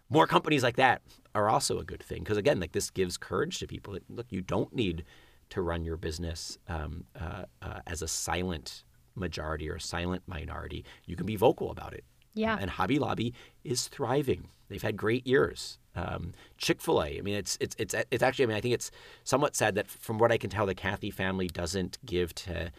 [0.09, 1.01] more companies like that
[1.33, 3.97] are also a good thing because again, like this gives courage to people.
[4.09, 5.03] Look, you don't need
[5.49, 8.83] to run your business um, uh, uh, as a silent
[9.15, 10.85] majority or a silent minority.
[11.05, 12.03] You can be vocal about it.
[12.35, 12.57] Yeah.
[12.59, 14.49] and Hobby Lobby is thriving.
[14.69, 15.79] They've had great years.
[15.95, 17.17] Um, Chick Fil A.
[17.17, 18.45] I mean, it's it's it's it's actually.
[18.45, 18.91] I mean, I think it's
[19.23, 22.71] somewhat sad that from what I can tell, the Cathy family doesn't give to,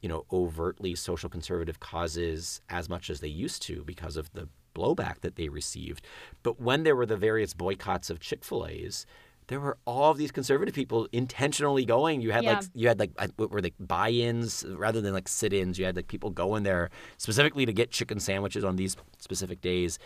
[0.00, 4.48] you know, overtly social conservative causes as much as they used to because of the
[4.74, 6.02] blowback that they received.
[6.42, 9.06] But when there were the various boycotts of Chick Fil A's.
[9.48, 12.20] There were all of these conservative people intentionally going.
[12.20, 12.52] You had Yeah.
[12.54, 15.78] like you had like what were they buy-ins rather than like sit-ins.
[15.78, 19.98] You had like people going there specifically to get chicken sandwiches on these specific days.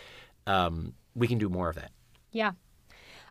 [0.45, 1.91] Um, we can do more of that.
[2.31, 2.51] Yeah.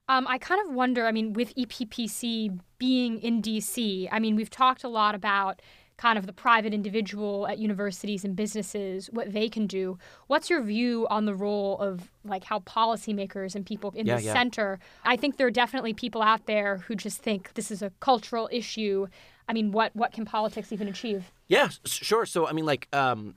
[0.09, 4.51] Um, I kind of wonder, I mean, with EPPC being in DC, I mean, we've
[4.51, 5.61] talked a lot about
[5.97, 9.99] kind of the private individual at universities and businesses, what they can do.
[10.27, 14.25] What's your view on the role of like how policymakers and people in Yeah, the
[14.25, 14.33] yeah.
[14.33, 14.79] center?
[15.05, 18.49] I think there are definitely people out there who just think this is a cultural
[18.53, 19.07] issue.
[19.49, 21.33] I mean, what what can politics even achieve?
[21.49, 22.27] Yeah, sure.
[22.27, 23.35] So I mean, like, um,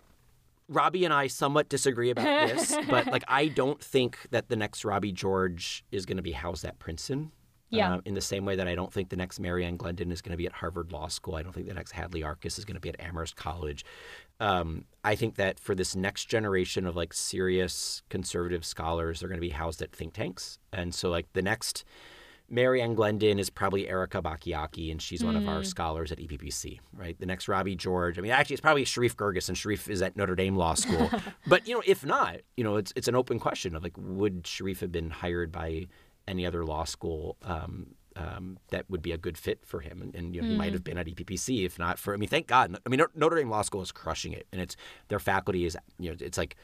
[0.67, 4.83] Robby and I somewhat disagree about this, but like, I don't think that the next
[4.85, 7.31] Robby George is going to be housed at Princeton.
[7.71, 7.93] Yeah.
[7.93, 10.21] Um, in the same way that I don't think the next Mary Ann Glendon is
[10.21, 11.35] going to be at Harvard Law School.
[11.35, 13.85] I don't think the next Hadley Arkes is going to be at Amherst College.
[14.39, 19.37] Um, I think that for this next generation of like serious conservative scholars, they're going
[19.37, 20.57] to be housed at think tanks.
[20.73, 21.83] And so, like, the next
[22.49, 26.79] Mary Ann Glendon is probably Erika Bachiochi, and she's one of our scholars at EPPC,
[26.93, 27.19] right?
[27.19, 28.17] The next Robby George.
[28.17, 31.09] I mean, actually, it's probably Sherif Girgis, and Sherif is at Notre Dame Law School.
[31.47, 34.43] but, you know, if not, you know, it's, it's an open question of like, would
[34.43, 35.87] Sherif have been hired by
[36.29, 40.01] any other law school um, um, that would be a good fit for him?
[40.01, 42.29] And, and you know, he might have been at EPPC, if not for, I mean,
[42.29, 42.77] thank God.
[42.85, 44.75] I mean, Notre Dame Law School is crushing it, and it's
[45.07, 46.55] their faculty is, you know, it's like,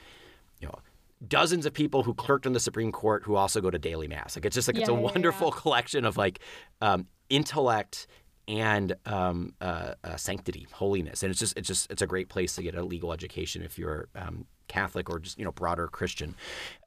[0.59, 0.79] you know,
[1.27, 4.35] dozens of people who clerked in the Supreme Court who also go to daily mass.
[4.35, 5.03] Like it's just like it's a yeah, yeah.
[5.03, 6.39] wonderful collection of like
[6.81, 8.07] um, intellect
[8.47, 12.55] and um, uh, uh, sanctity, holiness, and it's just it's just it's a great place
[12.55, 16.35] to get a legal education if you're um, Catholic or just you know broader Christian.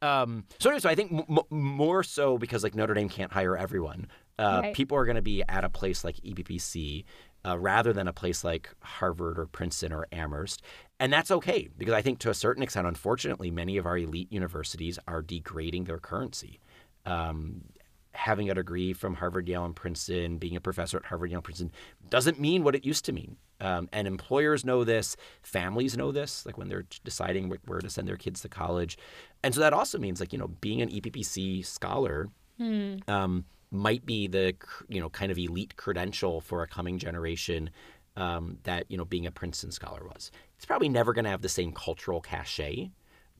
[0.03, 3.33] Um, so anyway, so I think m- m- more so because like Notre Dame can't
[3.33, 4.07] hire everyone.
[4.39, 4.75] Uh, Right.
[4.75, 7.05] People are going to be at a place like E EPPC.
[7.47, 10.61] Uh, rather than a place like Harvard or Princeton or Amherst.
[10.99, 14.31] And that's okay because I think to a certain extent, unfortunately, many of our elite
[14.33, 16.59] universities are degrading their currency.
[17.07, 17.63] Um,
[18.19, 21.45] having a degree from Harvard, Yale, and Princeton, being a professor at Harvard, Yale, and
[21.45, 21.71] Princeton
[22.11, 23.37] doesn't mean what it used to mean.
[23.61, 28.09] Um, and employers know this, families know this, like when they're deciding where to send
[28.09, 28.99] their kids to college.
[29.45, 32.29] And so that also means, like, you know, being an EPPC scholar
[33.07, 34.55] um, might be the
[34.89, 37.71] you know kind of elite credential for a coming generation
[38.17, 40.33] um, that you know being a Princeton scholar was.
[40.57, 42.91] It's probably never going to have the same cultural cachet,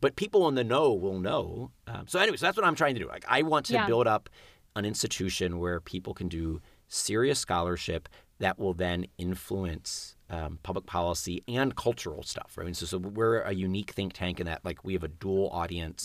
[0.01, 1.73] but people in the know will know.
[1.89, 3.09] Um, so anyway, so that's what I'm trying to do.
[3.09, 3.87] Like I want to Yeah.
[3.87, 4.29] build up
[4.77, 11.43] an institution where people can do serious scholarship that will then influence um, public policy
[11.49, 12.57] and cultural stuff.
[12.57, 12.75] Right.
[12.77, 16.05] So, so we're a unique think tank in that like we have a dual audience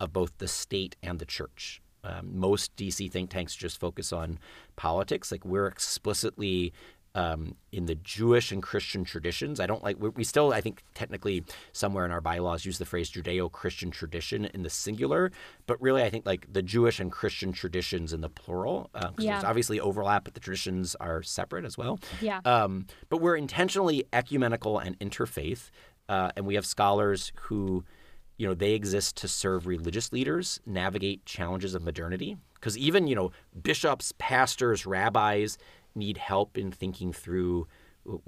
[0.00, 1.82] of both the state and the church.
[2.04, 4.38] Um, most DC think tanks just focus on
[4.76, 5.32] politics.
[5.32, 6.72] Like we're explicitly
[7.16, 9.58] um, in the Jewish and Christian traditions.
[9.58, 9.96] I don't like.
[9.98, 14.62] We, still, I think, technically somewhere in our bylaws use the phrase Judeo-Christian tradition in
[14.62, 15.32] the singular,
[15.66, 18.90] but really, I think like the Jewish and Christian traditions in the plural.
[18.94, 19.32] Uh, 'cause Yeah.
[19.32, 21.98] There's obviously overlap, but the traditions are separate as well.
[22.20, 22.40] Yeah.
[22.44, 25.70] Um, but we're intentionally ecumenical and interfaith,
[26.08, 27.84] uh, and we have scholars who,
[28.36, 32.36] you know, they exist to serve religious leaders, navigate challenges of modernity.
[32.54, 35.56] Because even you know, bishops, pastors, rabbis
[35.96, 37.66] need help in thinking through,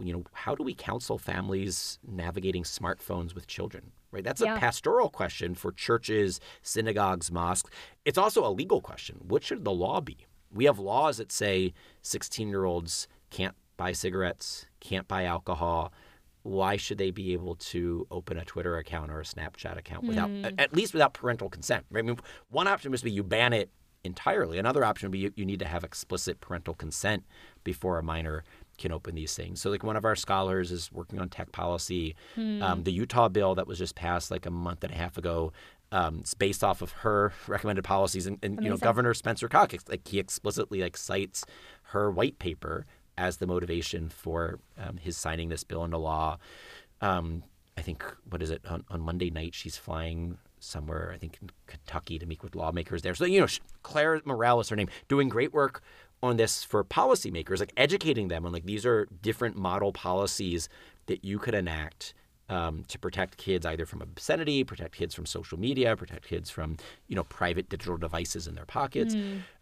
[0.03, 3.93] you know, how do we counsel families navigating smartphones with children?
[4.11, 4.25] Right.
[4.25, 4.57] That's Yeah.
[4.57, 7.71] a pastoral question for churches, synagogues, mosques.
[8.05, 9.19] It's also a legal question.
[9.23, 10.27] What should the law be?
[10.51, 15.93] We have laws that say 16 year olds can't buy cigarettes, can't buy alcohol.
[16.43, 20.31] Why should they be able to open a Twitter account or a Snapchat account without,
[20.31, 20.47] hmm.
[20.57, 21.85] at least without parental consent?
[21.95, 23.71] I mean, one option must be you ban it
[24.09, 24.59] entirely.
[24.59, 27.25] Another option would be you, you need to have explicit parental consent
[27.63, 28.43] before a minor
[28.79, 29.61] can open these things.
[29.61, 32.17] So, like one of our scholars is working on tech policy.
[32.63, 35.53] Um, the Utah bill that was just passed like a month and a half ago.
[35.93, 38.85] Um, it's based off of her recommended policies, and, and you know Amazing.
[38.85, 41.45] Governor Spencer Cox, like he explicitly like cites
[41.93, 46.39] her white paper as the motivation for um, his signing this bill into law.
[47.01, 47.43] Um,
[47.77, 49.55] I think what is it on, on Monday night?
[49.55, 53.15] She's flying somewhere, I think in Kentucky, to meet with lawmakers there.
[53.15, 53.47] So you know,
[53.83, 55.83] Clare Morell, her name, doing great work
[56.23, 60.69] on this for policymakers, like educating them on like these are different model policies
[61.07, 62.15] that you could enact
[62.51, 66.77] um, to protect kids either from obscenity, protect kids from social media, protect kids from
[67.07, 69.15] you know private digital devices in their pockets.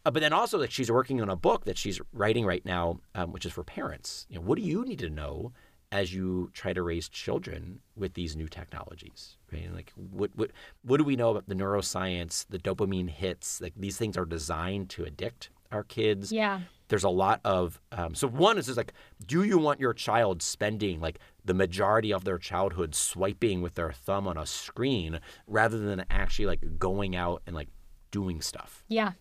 [0.05, 3.01] Uh, but then also like she's working on a book that she's writing right now,
[3.15, 4.27] um, which is for parents.
[4.31, 5.53] You know, what do you need to know
[5.93, 9.37] as you try to raise children with these new technologies?
[9.53, 9.65] Right?
[9.65, 10.51] And, like what what
[10.83, 13.61] what do we know about the neuroscience, the dopamine hits?
[13.61, 16.61] Like these things are designed to addict our kids Yeah.
[16.87, 18.93] there's a lot of um, so one is just like
[19.27, 23.91] do you want your child spending like the majority of their childhood swiping with their
[23.91, 25.19] thumb on a screen
[25.49, 27.69] rather than actually like going out and like
[28.13, 29.13] doing stuff Yeah.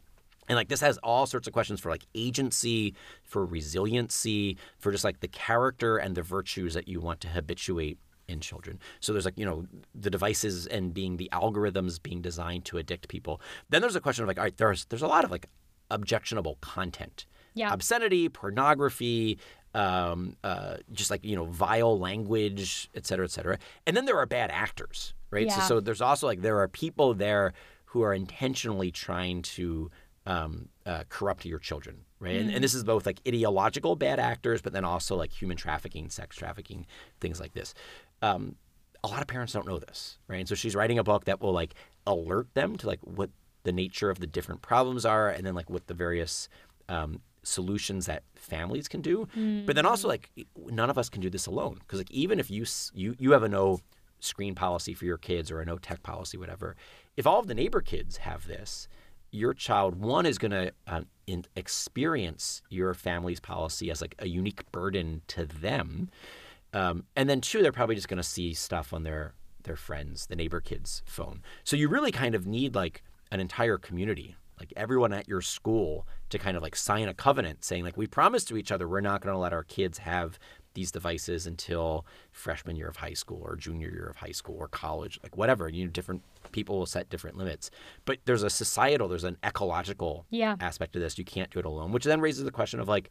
[0.47, 5.03] And like this has all sorts of questions for like agency for resiliency for just
[5.03, 8.79] like the character and the virtues that you want to habituate in children.
[8.99, 13.07] So there's like you know the devices and being the algorithms being designed to addict
[13.07, 13.41] people.
[13.69, 15.47] Then there's a question of like all right there's there's a lot of like
[15.91, 17.25] objectionable content.
[17.53, 17.71] Yeah.
[17.71, 19.39] obscenity pornography
[19.73, 23.57] um, uh, just like you know vile language et cetera et cetera.
[23.85, 25.49] And then there are bad actors right?
[25.51, 25.63] So, Yeah.
[25.63, 27.53] so there's also like there are people there
[27.85, 29.89] who are intentionally trying to
[30.25, 32.35] um, uh, corrupt your children, right?
[32.37, 36.09] And, and this is both like ideological bad actors, but then also like human trafficking,
[36.09, 36.85] sex trafficking,
[37.19, 37.73] things like this.
[38.21, 38.55] Um,
[39.03, 40.39] a lot of parents don't know this, right?
[40.39, 41.75] And so she's writing a book that will like
[42.07, 43.29] alert them to like what
[43.63, 46.49] the nature of the different problems are, and then like what the various
[46.89, 49.27] um, solutions that families can do.
[49.65, 50.31] But then also like
[50.67, 53.43] none of us can do this alone because like even if you you you have
[53.43, 53.79] a no
[54.19, 56.75] screen policy for your kids or a no tech policy, whatever,
[57.15, 58.87] if all of the neighbor kids have this,
[59.35, 60.71] your child one is going to
[61.27, 66.09] in, experience your family's policy as like a unique burden to them,
[66.73, 70.27] um, and then two, they're probably just going to see stuff on their their friends,
[70.27, 71.41] the neighbor kids' phone.
[71.63, 76.05] So you really kind of need like an entire community, like everyone at your school,
[76.29, 79.01] to kind of like sign a covenant saying like we promise to each other we're
[79.01, 80.39] not going to let our kids have
[80.75, 84.67] these devices until freshman year of high school or junior year of high school or
[84.67, 85.67] college, like whatever.
[85.67, 87.71] You know, different people will set different limits.
[88.05, 90.55] But there's a societal, there's an ecological Yeah.
[90.59, 91.17] aspect to this.
[91.17, 93.09] You can't do it alone, which then raises the question of like,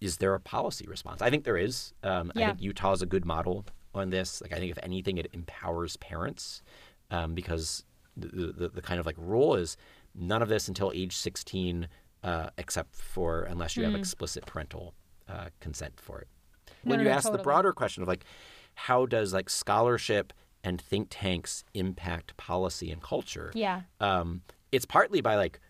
[0.00, 1.22] is there a policy response?
[1.22, 1.92] I think there is.
[2.02, 4.40] Um, I think Utah is a good model on this.
[4.40, 6.62] Like, I think if anything, it empowers parents
[7.10, 7.84] um, because
[8.16, 9.76] the, the the kind of like rule is
[10.14, 11.88] none of this until age 16,
[12.24, 14.94] uh, except for unless you have explicit parental
[15.28, 16.28] uh, consent for it.
[16.84, 18.24] No, When no, you no, ask the broader question of like,
[18.74, 20.32] how does like scholarship
[20.64, 23.50] and think tanks impact policy and culture?
[23.54, 23.82] Yeah.
[24.00, 25.60] um, it's partly by like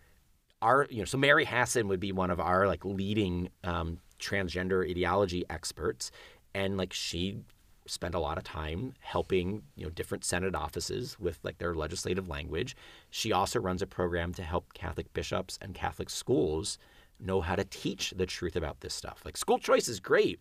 [0.60, 4.88] our you know so Mary Hasson would be one of our like leading um, transgender
[4.88, 6.10] ideology experts,
[6.54, 7.38] and like she
[7.86, 12.28] spent a lot of time helping you know different Senate offices with like their legislative
[12.28, 12.76] language.
[13.08, 16.76] She also runs a program to help Catholic bishops and Catholic schools
[17.20, 19.22] know how to teach the truth about this stuff.
[19.24, 20.40] Like school choice is great,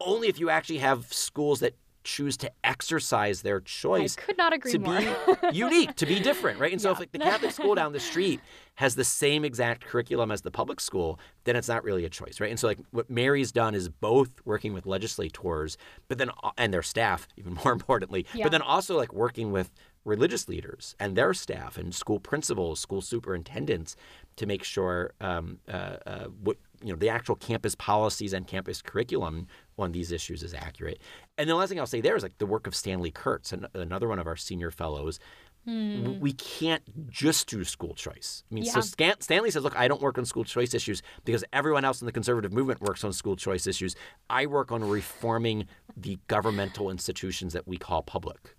[0.00, 4.16] only if you actually have schools that choose to exercise their choice.
[4.16, 5.00] I could not agree to more.
[5.00, 5.08] be
[5.52, 6.70] unique, to be different, right?
[6.70, 8.40] And so if like the Catholic school down the street
[8.76, 12.38] has the same exact curriculum as the public school, then it's not really a choice,
[12.38, 12.48] right?
[12.50, 16.72] And so like what Mary's done is both working with legislators, but then uh, and
[16.72, 18.44] their staff, even more importantly, Yeah.
[18.44, 19.72] but then also like working with
[20.06, 23.96] religious leaders and their staff and school principals, school superintendents
[24.36, 28.80] to make sure um, uh, uh, what you know the actual campus policies and campus
[28.82, 29.46] curriculum
[29.78, 31.00] on these issues is accurate.
[31.36, 33.66] And the last thing I'll say there is like the work of Stanley Kurtz, an-
[33.74, 35.18] another one of our senior fellows.
[35.66, 38.44] W- We can't just do school choice.
[38.50, 38.82] I mean, so Yeah.
[38.82, 42.06] Stan- Stanley says, "Look, I don't work on school choice issues because everyone else in
[42.06, 43.96] the conservative movement works on school choice issues.
[44.30, 45.66] I work on reforming
[45.96, 48.54] the governmental institutions that we call public."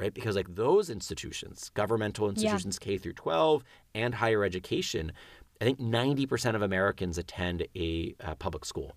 [0.00, 0.14] Right?
[0.14, 3.62] Because like those institutions, governmental institutions K through 12
[3.94, 5.12] and higher education,
[5.60, 8.96] I think 90% of Americans attend a uh, public school.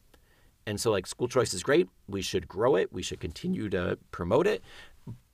[0.66, 1.90] And so like school choice is great.
[2.08, 2.94] We should grow it.
[2.94, 4.64] We should continue to promote it.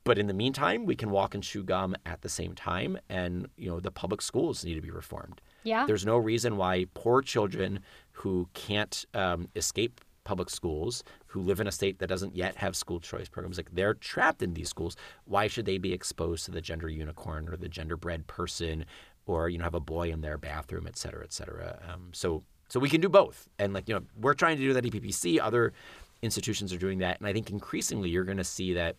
[0.03, 3.47] But in the meantime, we can walk and chew gum at the same time and
[3.57, 5.39] you know the public schools need to be reformed.
[5.63, 5.85] Yeah.
[5.85, 7.81] There's no reason why poor children
[8.13, 12.75] who can't um, escape public schools, who live in a state that doesn't yet have
[12.75, 14.95] school choice programs, like they're trapped in these schools.
[15.25, 18.85] Why should they be exposed to the gender unicorn or the genderbread person,
[19.25, 21.81] or you know have a boy in their bathroom, et cetera, et cetera?
[21.91, 24.71] Um, so so we can do both, and like you know we're trying to do
[24.73, 25.39] that at EPPC.
[25.41, 25.73] Other
[26.21, 28.97] institutions are doing that, and I think increasingly you're going to see that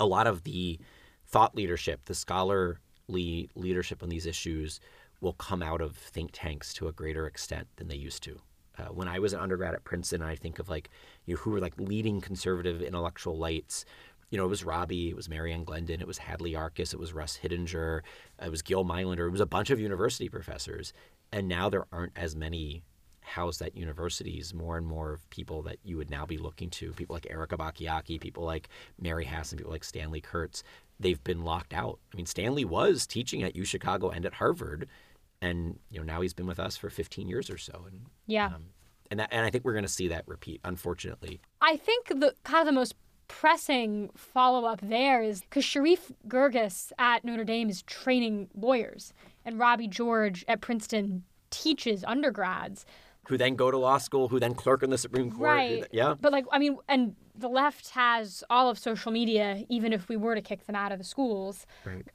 [0.00, 0.80] a lot of the
[1.26, 4.80] thought leadership, the scholarly leadership on these issues,
[5.20, 8.40] will come out of think tanks to a greater extent than they used to.
[8.78, 10.90] Uh, when I was an undergrad at Princeton, I think of like
[11.26, 13.84] you know, who were like leading conservative intellectual lights.
[14.30, 17.00] You know, it was Robby, it was Mary Ann Glendon, it was Hadley Arkes, it
[17.00, 18.02] was Russ Hittinger,
[18.42, 20.92] it was Gil Meilaender, it was a bunch of university professors.
[21.32, 22.82] And now there aren't as many
[23.28, 26.92] housed at universities, more and more of people that you would now be looking to,
[26.92, 28.68] people like Erika Bachiochi, people like
[29.00, 30.62] Mary Hasson, people like Stanley Kurtz,
[30.98, 31.98] they've been locked out.
[32.12, 34.88] I mean, Stanley was teaching at U Chicago and at Harvard,
[35.40, 38.46] and you know now he's been with us for 15 years or so, and Yeah.
[38.46, 38.64] um,
[39.10, 41.40] and that, and I think we're going to see that repeat, unfortunately.
[41.62, 42.94] I think the kind of the most
[43.26, 49.12] pressing follow up there is because Sherif Girgis at Notre Dame is training lawyers,
[49.44, 52.84] and Robby George at Princeton teaches undergrads.
[53.28, 55.42] Who then go to law school, who then clerk in the Supreme Court.
[55.42, 55.86] Right.
[55.92, 56.14] yeah.
[56.18, 60.16] But like, I mean, and the left has all of social media, even if we
[60.16, 61.66] were to kick them out of the schools.
[61.84, 62.06] Right.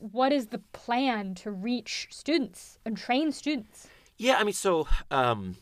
[0.00, 3.86] What is the plan to reach students and train students?
[4.16, 5.56] Yeah, I mean, so um,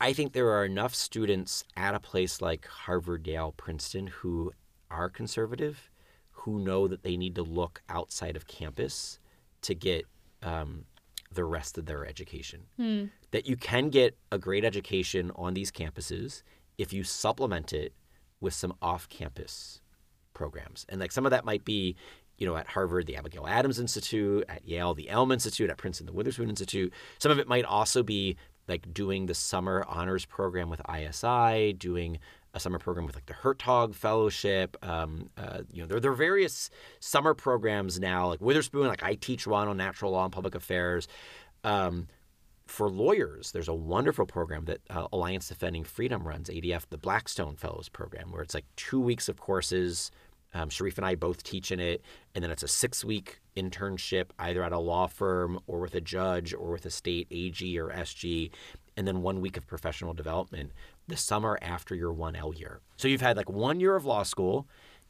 [0.00, 4.52] I think there are enough students at a place like Harvard, Yale, Princeton who
[4.90, 5.90] are conservative,
[6.30, 9.18] who know that they need to look outside of campus
[9.62, 10.06] to get
[10.42, 10.86] um,
[11.32, 12.62] the rest of their education.
[13.30, 16.42] That you can get a great education on these campuses
[16.78, 17.92] if you supplement it
[18.40, 19.82] with some off-campus
[20.32, 20.86] programs.
[20.88, 21.94] And like some of that might be,
[22.40, 26.06] you know, at Harvard, the Abigail Adams Institute, at Yale, the Elm Institute, at Princeton,
[26.06, 26.92] the Witherspoon Institute.
[27.18, 28.36] Some of it might also be
[28.66, 32.18] like doing the summer honors program with ISI, doing
[32.54, 34.76] a summer program with like the Hertog Fellowship.
[34.82, 39.14] Um, uh, you know, there, there are various summer programs now, like Witherspoon, like I
[39.14, 41.06] teach one on natural law and public affairs.
[41.62, 42.08] Um,
[42.66, 47.56] for lawyers, there's a wonderful program that uh, Alliance Defending Freedom runs, ADF, the Blackstone
[47.56, 50.10] Fellows Program, where it's like two weeks of courses.
[50.52, 52.02] Um, Sherif and I both teach in it,
[52.34, 56.00] and then it's a six week internship either at a law firm or with a
[56.00, 58.50] judge or with a state AG or SG,
[58.96, 60.72] and then one week of professional development
[61.08, 62.80] the summer after your 1L year.
[62.96, 64.66] So you've had like one year of law school,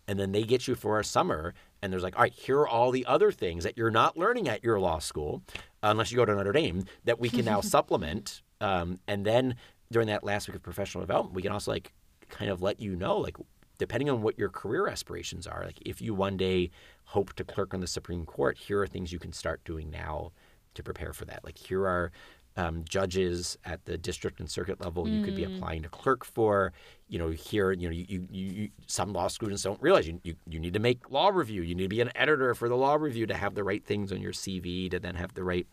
[0.08, 2.68] and then they get you for a summer, and there's like, all right, here are
[2.68, 5.42] all the other things that you're not learning at your law school,
[5.82, 8.42] unless you go to Notre Dame, that we can now supplement.
[8.60, 9.56] Um, and then
[9.90, 11.92] during that last week of professional development, we can also like
[12.28, 13.36] kind of let you know, like,
[13.80, 16.70] depending on what your career aspirations are, like if you one day
[17.04, 20.32] hope to clerk on the Supreme Court, here are things you can start doing now
[20.74, 21.42] to prepare for that.
[21.42, 22.12] Like here are
[22.58, 26.74] um, judges at the district and circuit level you could be applying to clerk for.
[27.08, 30.34] You know, here, you know, you, you, you some law students don't realize you, you,
[30.46, 31.62] you need to make law review.
[31.62, 34.12] You need to be an editor for the law review to have the right things
[34.12, 35.66] on your CV, to then have the right,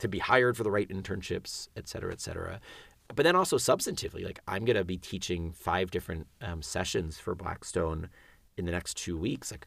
[0.00, 2.60] to be hired for the right internships, et cetera, et cetera.
[3.14, 7.34] But then also substantively, like I'm going to be teaching five different um, sessions for
[7.34, 8.08] Blackstone
[8.56, 9.50] in the next two weeks.
[9.50, 9.66] Like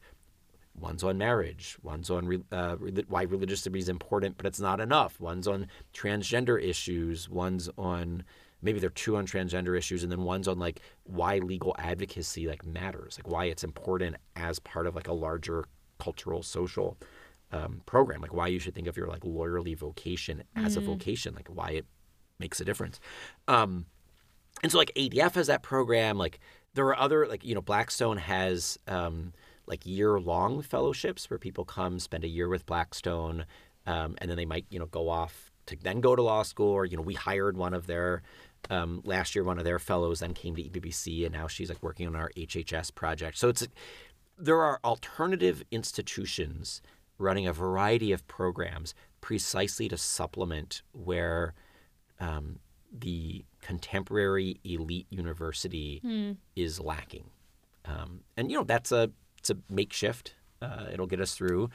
[0.80, 1.76] One's on marriage.
[1.82, 2.76] One's on re, uh,
[3.08, 5.20] why religious liberty is important, but it's not enough.
[5.20, 7.28] One's on transgender issues.
[7.28, 8.24] One's on
[8.62, 12.46] maybe there are two on transgender issues, and then one's on like why legal advocacy
[12.46, 15.64] like matters, like why it's important as part of like a larger
[15.98, 16.96] cultural social
[17.52, 21.34] um, program, like why you should think of your like lawyerly vocation as a vocation,
[21.34, 21.86] like why it
[22.38, 23.00] makes a difference.
[23.46, 23.86] Um,
[24.62, 26.18] and so like ADF has that program.
[26.18, 26.40] Like
[26.74, 28.78] there are other like you know Blackstone has.
[28.86, 29.32] Um,
[29.68, 33.44] like year long fellowships where people come spend a year with Blackstone,
[33.86, 36.70] um, and then they might you know go off to then go to law school.
[36.70, 38.22] Or you know we hired one of their
[38.70, 41.82] um, last year one of their fellows then came to EPPC, and now she's like
[41.82, 43.38] working on our HHS project.
[43.38, 43.68] So it's
[44.36, 46.80] there are alternative institutions
[47.18, 51.54] running a variety of programs precisely to supplement where
[52.20, 52.58] um,
[52.96, 56.00] the contemporary elite university
[56.56, 57.30] is lacking.
[57.84, 60.34] Um, and you know that's a it's a makeshift.
[60.60, 61.70] Uh, it'll get us through,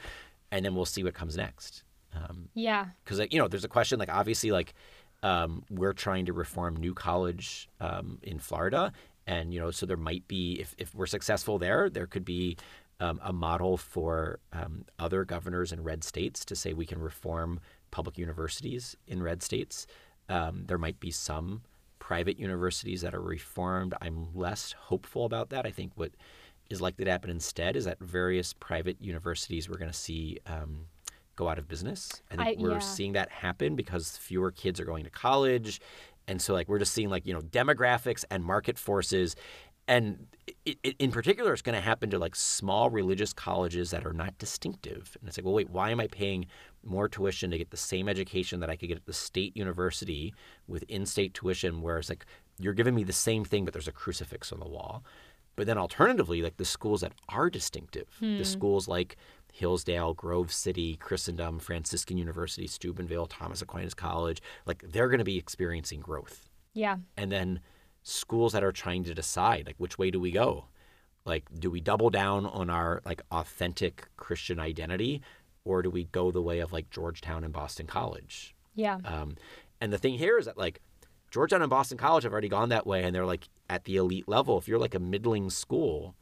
[0.50, 1.82] and then we'll see what comes next.
[2.14, 2.86] Um, Yeah.
[3.04, 4.74] because you know there's a question like obviously like
[5.22, 8.92] um, we're trying to reform New College um, in Florida,
[9.26, 12.56] and you know so there might be if if we're successful there, there could be
[13.00, 17.58] um, a model for um, other governors in red states to say we can reform
[17.90, 19.86] public universities in red states.
[20.28, 21.62] Um, there might be some
[21.98, 23.94] private universities that are reformed.
[24.00, 25.66] I'm less hopeful about that.
[25.66, 26.12] I think what
[26.70, 30.86] is likely to happen instead is that various private universities we're going to see um,
[31.36, 32.22] go out of business.
[32.30, 32.78] I think I- we're yeah.
[32.78, 35.80] seeing that happen because fewer kids are going to college,
[36.26, 39.36] and so like we're just seeing like you know demographics and market forces,
[39.86, 40.26] and
[40.64, 44.12] it, it, in particular, it's going to happen to like small religious colleges that are
[44.12, 45.16] not distinctive.
[45.20, 46.46] And it's like, well, wait, why am I paying
[46.86, 50.34] more tuition to get the same education that I could get at the state university
[50.66, 52.26] with in-state tuition, whereas like
[52.58, 55.04] you're giving me the same thing, but there's a crucifix on the wall.
[55.56, 58.42] But then alternatively, like the schools that are distinctive, the hmm.
[58.42, 59.16] schools like
[59.52, 65.38] Hillsdale, Grove City, Christendom, Franciscan University, Steubenville, Thomas Aquinas College, like they're going to be
[65.38, 66.48] experiencing growth.
[66.72, 66.96] Yeah.
[67.16, 67.60] And then
[68.02, 70.66] schools that are trying to decide, like which way do we go?
[71.24, 75.22] Like, do we double down on our like authentic Christian identity,
[75.64, 78.54] or do we go the way of like Georgetown and Boston College?
[78.74, 78.98] Yeah.
[79.04, 79.36] Um,
[79.80, 80.80] and the thing here is that like
[81.30, 84.28] Georgetown and Boston College have already gone that way, and they're like at the elite
[84.28, 84.58] level.
[84.58, 86.14] If you're like a middling school,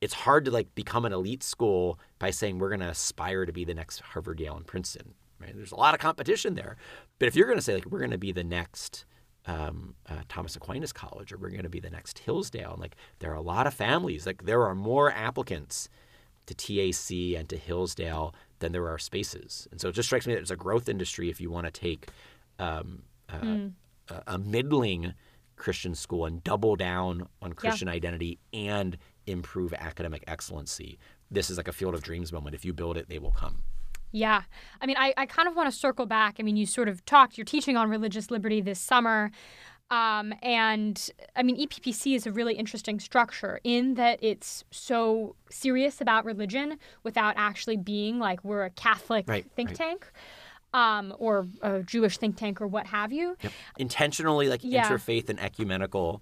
[0.00, 3.52] it's hard to like become an elite school by saying we're going to aspire to
[3.52, 5.14] be the next Harvard, Yale, and Princeton.
[5.38, 5.54] Right?
[5.54, 6.76] There's a lot of competition there,
[7.18, 9.04] but if you're going to say like we're going to be the next
[9.46, 12.96] um, uh, Thomas Aquinas College, or we're going to be the next Hillsdale, and like
[13.18, 14.26] there are a lot of families.
[14.26, 15.88] Like there are more applicants
[16.46, 20.34] to TAC and to Hillsdale than there are spaces, and so it just strikes me
[20.34, 22.08] that it's a growth industry if you want to take
[22.58, 23.02] um,
[23.32, 23.68] uh,
[24.08, 25.14] a, a middling
[25.56, 28.96] Christian school and double down on Christian identity and
[29.26, 30.98] improve academic excellency.
[31.30, 32.54] This is like a field of dreams moment.
[32.54, 33.62] If you build it, they will come.
[34.12, 34.42] Yeah.
[34.80, 36.36] I mean, I, I kind of want to circle back.
[36.38, 39.30] I mean, you sort of talked, you're teaching on religious liberty this summer.
[39.90, 46.00] Um, and I mean, EPPC is a really interesting structure in that it's so serious
[46.00, 49.78] about religion without actually being like we're a Catholic Right, think right.
[49.78, 50.10] tank
[50.74, 53.36] um, or a Jewish think tank or what have you.
[53.42, 53.52] Yep.
[53.78, 54.90] Intentionally, like Yeah.
[54.90, 56.20] interfaith and ecumenical.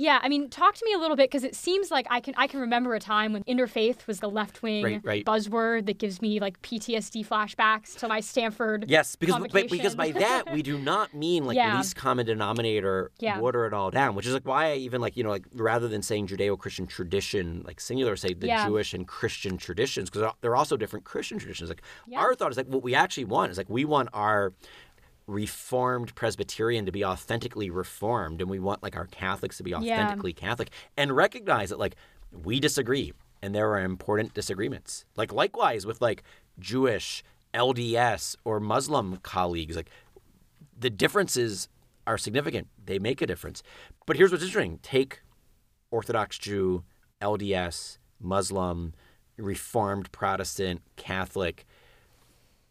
[0.00, 2.32] Yeah, I mean, talk to me a little bit because it seems like I can
[2.38, 5.24] I can remember a time when interfaith was the left wing Right, right.
[5.26, 8.86] buzzword that gives me like PTSD flashbacks to my Stanford.
[8.88, 11.76] Yes, because because by that we do not mean like Yeah.
[11.76, 13.38] least common denominator, Yeah.
[13.40, 14.14] water it all down.
[14.14, 17.62] Which is like why I even like you know like rather than saying Judeo-Christian tradition
[17.66, 18.66] like singular, say the Yeah.
[18.66, 21.68] Jewish and Christian traditions because there are also different Christian traditions.
[21.68, 21.82] Like
[22.16, 24.54] our thought is like what we actually want is like we want our
[25.26, 29.76] Reformed Presbyterian to be authentically Reformed, and we want like our Catholics to be Yeah.
[29.78, 31.96] authentically Catholic, and recognize that like
[32.32, 33.12] we disagree,
[33.42, 35.04] and there are important disagreements.
[35.16, 36.22] Like likewise with like
[36.58, 37.22] Jewish,
[37.54, 39.90] LDS, or Muslim colleagues, like
[40.78, 41.68] the differences
[42.06, 42.68] are significant.
[42.84, 43.62] They make a difference.
[44.06, 45.20] But here's what's interesting: take
[45.90, 46.84] Orthodox Jew,
[47.20, 48.94] LDS, Muslim,
[49.36, 51.66] Reformed Protestant, Catholic,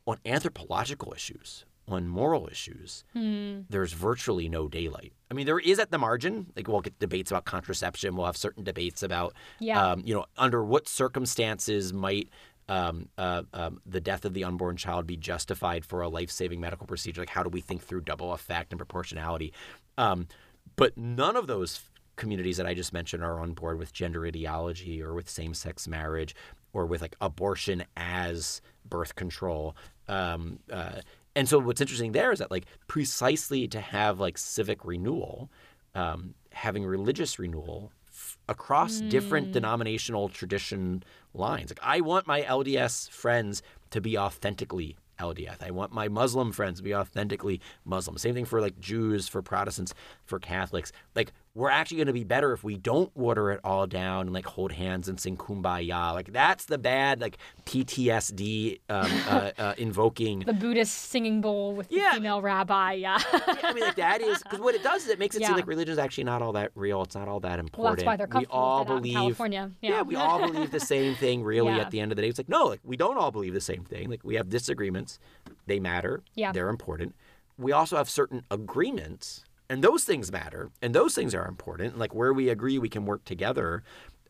[0.05, 5.13] on anthropological issues, on moral issues, there's virtually no daylight.
[5.31, 6.47] I mean, there is at the margin.
[6.55, 8.15] Like we'll get debates about contraception.
[8.15, 9.91] We'll have certain debates about, Yeah.
[9.91, 12.29] um, you know, under what circumstances might
[12.67, 16.85] um, uh, um, the death of the unborn child be justified for a life-saving medical
[16.85, 17.21] procedure?
[17.21, 19.53] Like, how do we think through double effect and proportionality?
[19.97, 20.27] Um,
[20.75, 21.81] but none of those
[22.15, 26.35] communities that I just mentioned are on board with gender ideology or with same-sex marriage
[26.71, 29.75] or with like abortion as birth control.
[30.07, 31.01] Um, uh,
[31.39, 35.49] and so what's interesting there is that like precisely to have like civic renewal,
[35.95, 41.01] um, having religious renewal f- across different denominational tradition
[41.33, 41.71] lines.
[41.71, 43.61] Like I want my LDS friends
[43.91, 45.63] to be authentically LDS.
[45.63, 48.17] I want my Muslim friends to be authentically Muslim.
[48.17, 49.93] Same thing for like Jews, for Protestants,
[50.25, 50.91] for Catholics.
[51.15, 54.33] Like we're actually going to be better if we don't water it all down and
[54.33, 56.13] like hold hands and sing kumbaya.
[56.13, 60.39] Like that's the bad like PTSD um, uh, uh, invoking.
[60.39, 62.11] The Buddhist singing bowl with Yeah.
[62.11, 62.93] the female rabbi.
[62.93, 63.17] Yeah.
[63.21, 65.47] I mean, like that is because what it does is it makes it Yeah.
[65.47, 67.01] seem like religion is actually not all that real.
[67.03, 67.83] It's not all that important.
[67.83, 69.13] well, that's why they're we comfortable all with in believe.
[69.15, 69.71] California.
[69.81, 70.01] Yeah.
[70.03, 71.43] we all believe the same thing.
[71.43, 71.81] Really, Yeah.
[71.81, 73.61] at the end of the day, it's like no, like we don't all believe the
[73.61, 74.09] same thing.
[74.09, 75.19] Like we have disagreements.
[75.67, 76.21] They matter.
[76.35, 76.51] Yeah.
[76.51, 77.15] they're important.
[77.57, 81.97] We also have certain agreements, and those things matter, and those things are important.
[81.97, 83.83] Like where we agree, we can work together,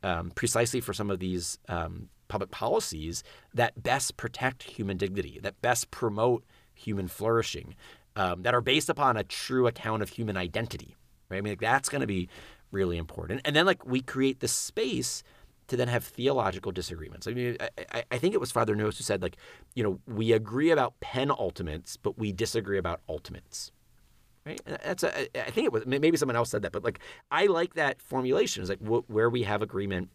[0.04, 3.24] um, precisely for some of these um, public policies
[3.54, 7.76] that best protect human dignity, that best promote human flourishing,
[8.16, 10.96] um, that are based upon a true account of human identity.
[11.30, 11.38] Right?
[11.38, 12.30] I mean, like, that's going to be
[12.72, 13.42] really important.
[13.46, 15.24] And then, like, we create the space
[15.68, 17.28] to then have theological disagreements.
[17.28, 17.58] I mean,
[17.94, 19.38] I, I- think it was Father Neuhaus who said, like,
[19.76, 23.72] you know, we agree about penultimates, but we disagree about ultimates.
[24.46, 24.62] Right?
[24.66, 27.76] That's a, I think it was maybe someone else said that, but like I like
[27.76, 28.62] that formulation.
[28.62, 30.10] It's like wh- where we have agreement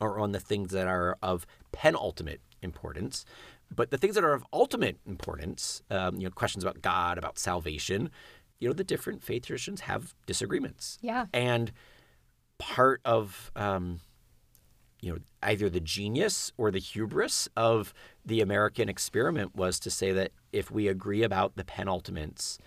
[0.00, 3.24] are on the things that are of penultimate importance,
[3.74, 7.38] but the things that are of ultimate importance, um, you know, questions about God, about
[7.38, 8.10] salvation,
[8.58, 10.98] you know, the different faith traditions have disagreements.
[11.00, 11.26] Yeah.
[11.32, 11.72] And
[12.58, 14.00] part of um,
[15.00, 17.92] you know either the genius or the hubris of
[18.24, 22.58] the American experiment was to say that if we agree about the penultimates,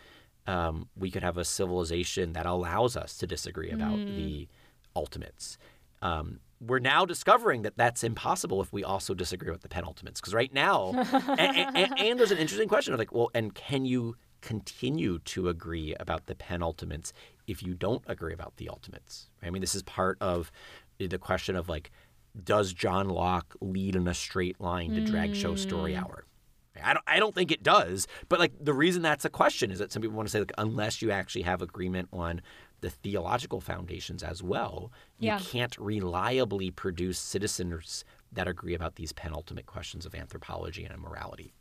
[0.47, 4.47] um, we could have a civilization that allows us to disagree about the
[4.95, 5.57] ultimates.
[6.01, 10.15] Um, we're now discovering that that's impossible if we also disagree with the penultimates.
[10.15, 10.91] Because right now,
[11.37, 15.49] and, and, and there's an interesting question of like, well, and can you continue to
[15.49, 17.11] agree about the penultimates
[17.47, 19.29] if you don't agree about the ultimates?
[19.43, 20.51] I mean, this is part of
[20.97, 21.91] the question of like,
[22.43, 26.26] does John Locke lead in a straight line to drag show story hour?
[26.83, 28.07] I don't, I don't think it does.
[28.29, 30.51] But like the reason that's a question is that some people want to say like
[30.57, 32.41] unless you actually have agreement on
[32.81, 35.39] the theological foundations as well, you Yeah.
[35.39, 41.53] can't reliably produce citizens that agree about these penultimate questions of anthropology and morality.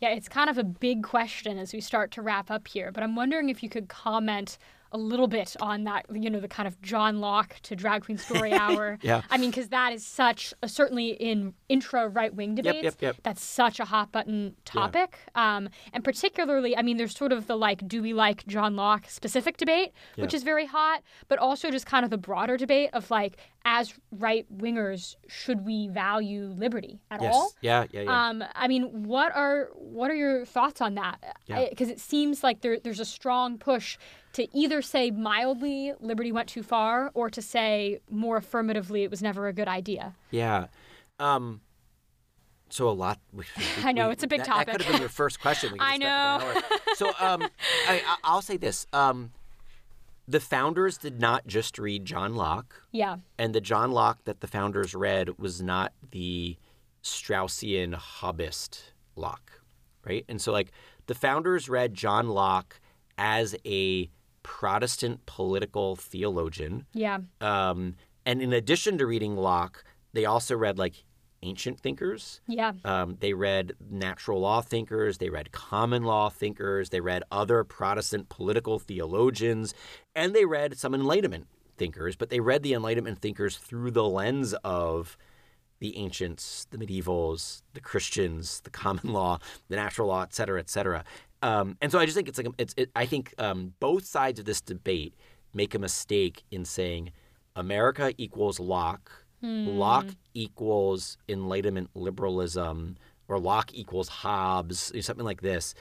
[0.00, 3.02] Yeah, it's kind of a big question as we start to wrap up here, but
[3.02, 4.58] I'm wondering if you could comment
[4.92, 8.18] a little bit on that, you know, the kind of John Locke to Drag Queen
[8.18, 8.98] Story Hour.
[9.02, 9.22] Yeah.
[9.30, 13.16] I mean, because that is such, a, certainly in intra right wing debates, yep, yep.
[13.22, 15.18] that's such a hot button topic.
[15.34, 19.06] Um, and particularly, I mean, there's sort of the like, do we like John Locke
[19.08, 23.10] specific debate, which is very hot, but also just kind of the broader debate of
[23.10, 27.34] like, as right wingers, should we value liberty at Yes.
[27.34, 27.52] all?
[27.60, 28.28] Yeah, yeah, yeah.
[28.28, 31.36] Um, I mean, what are what are your thoughts on that?
[31.46, 31.66] Yeah.
[31.70, 33.98] Because it seems like there, there's a strong push
[34.32, 39.22] to either say mildly liberty went too far, or to say more affirmatively it was
[39.22, 40.14] never a good idea.
[40.30, 40.66] Yeah.
[41.20, 41.60] Um,
[42.70, 43.20] so a lot.
[43.32, 43.44] We,
[43.84, 44.66] I know, we- it's a big that, topic.
[44.66, 45.72] That could have been your first question.
[45.72, 46.78] We I have spent an hour.
[46.94, 47.42] So um,
[47.88, 49.30] I, I- I'll say this: um,
[50.28, 54.46] the founders did not just read John Locke, Yeah, and the John Locke that the
[54.46, 56.56] founders read was not the
[57.02, 59.60] Straussian Hobbist Locke,
[60.06, 60.24] right?
[60.28, 60.70] And so, like,
[61.06, 62.80] the founders read John Locke
[63.18, 64.08] as a
[64.42, 66.86] Protestant political theologian.
[66.92, 71.04] yeah, Um, and in addition to reading Locke, they also read like
[71.42, 72.40] ancient thinkers.
[72.46, 75.18] yeah, Um, they read natural law thinkers.
[75.18, 76.90] They read common law thinkers.
[76.90, 79.74] They read other Protestant political theologians,
[80.14, 82.16] and they read some Enlightenment thinkers.
[82.16, 85.16] But they read the Enlightenment thinkers through the lens of
[85.80, 89.38] the ancients, the medievals, the Christians, the common law,
[89.68, 91.04] the natural law, et cetera, et cetera.
[91.42, 92.72] Um, and so I just think it's like it's.
[92.76, 95.14] It, I think um, both sides of this debate
[95.52, 97.10] make a mistake in saying
[97.56, 102.96] America equals Locke, Locke equals Enlightenment liberalism,
[103.28, 105.74] or Locke equals Hobbes, something like this.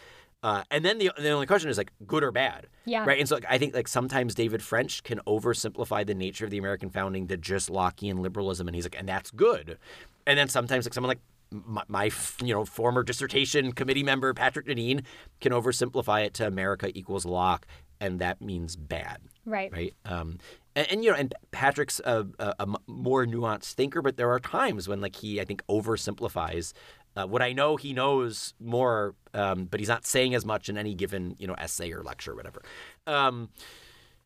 [0.43, 3.05] Uh, and then the the only question is like good or bad, Yeah.
[3.05, 3.19] right?
[3.19, 6.57] And so like, I think like sometimes David French can oversimplify the nature of the
[6.57, 9.77] American founding to just Lockean liberalism, and he's like, and that's good.
[10.25, 11.19] And then sometimes like someone like
[11.51, 12.11] my, my
[12.43, 15.03] you know former dissertation committee member Patrick Deneen
[15.41, 17.67] can oversimplify it to America equals Locke,
[17.99, 19.71] and that means bad Right.
[19.71, 19.93] right?
[20.05, 20.37] Um,
[20.75, 24.87] and, and you know, and Patrick's a a more nuanced thinker, but there are times
[24.87, 26.73] when like he, I think, oversimplifies.
[27.13, 30.77] Uh, what I know, he knows more, um, but he's not saying as much in
[30.77, 32.61] any given you know essay or lecture or whatever.
[33.05, 33.49] Um,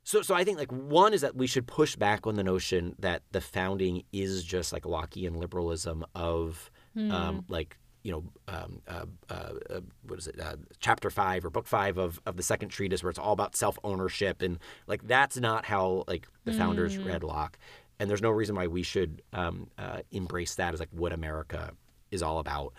[0.04, 2.96] so, so I think like one is that we should push back on the notion
[3.00, 9.06] that the founding is just like Lockean liberalism of um, like you know um, uh,
[9.32, 12.70] uh, uh, what is it uh, chapter five or book five of, of the second
[12.70, 16.98] treatise where it's all about self ownership and like that's not how like the founders
[17.00, 17.58] read Locke.
[18.00, 21.72] And there's no reason why we should um, uh, embrace that as like what America
[22.12, 22.74] is all about.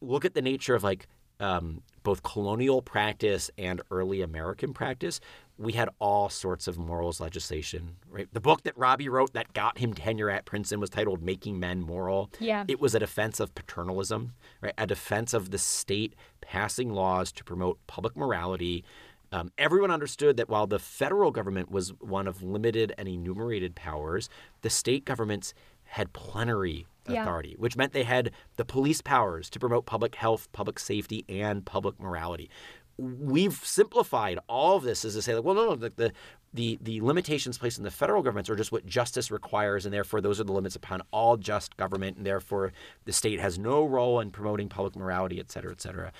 [0.00, 1.08] Look at the nature of like
[1.40, 5.20] um, both colonial practice and early American practice,
[5.58, 7.96] we had all sorts of morals legislation.
[8.08, 11.58] Right, the book that Robby wrote that got him tenure at Princeton was titled "Making
[11.58, 12.64] Men Moral." Yeah.
[12.68, 14.74] it was a defense of paternalism, right?
[14.78, 18.84] A defense of the state passing laws to promote public morality.
[19.30, 24.30] Um, everyone understood that while the federal government was one of limited and enumerated powers,
[24.62, 25.52] the state governments
[25.84, 27.22] had plenary Yeah.
[27.22, 31.64] authority, which meant they had the police powers to promote public health, public safety, and
[31.64, 32.50] public morality.
[32.98, 36.12] We've simplified all of this as to say, like, well, no, no, the, the
[36.52, 40.20] the the limitations placed in the federal governments are just what justice requires, and therefore
[40.20, 42.72] those are the limits upon all just government, and therefore
[43.04, 46.12] the state has no role in promoting public morality, et cetera, et cetera.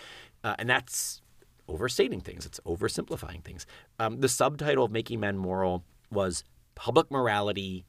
[0.45, 1.21] Uh, and that's
[1.67, 2.47] overstating things.
[2.47, 3.67] It's oversimplifying things.
[3.99, 7.85] Um, the subtitle of Making Men Moral was Public Morality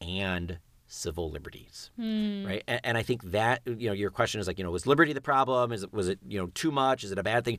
[0.00, 1.90] and Civil Liberties,
[2.46, 2.62] right?
[2.66, 5.12] And, and I think that you know your question is like you know was liberty
[5.12, 5.72] the problem?
[5.72, 7.04] Is it was it you know too much?
[7.04, 7.58] Is it a bad thing?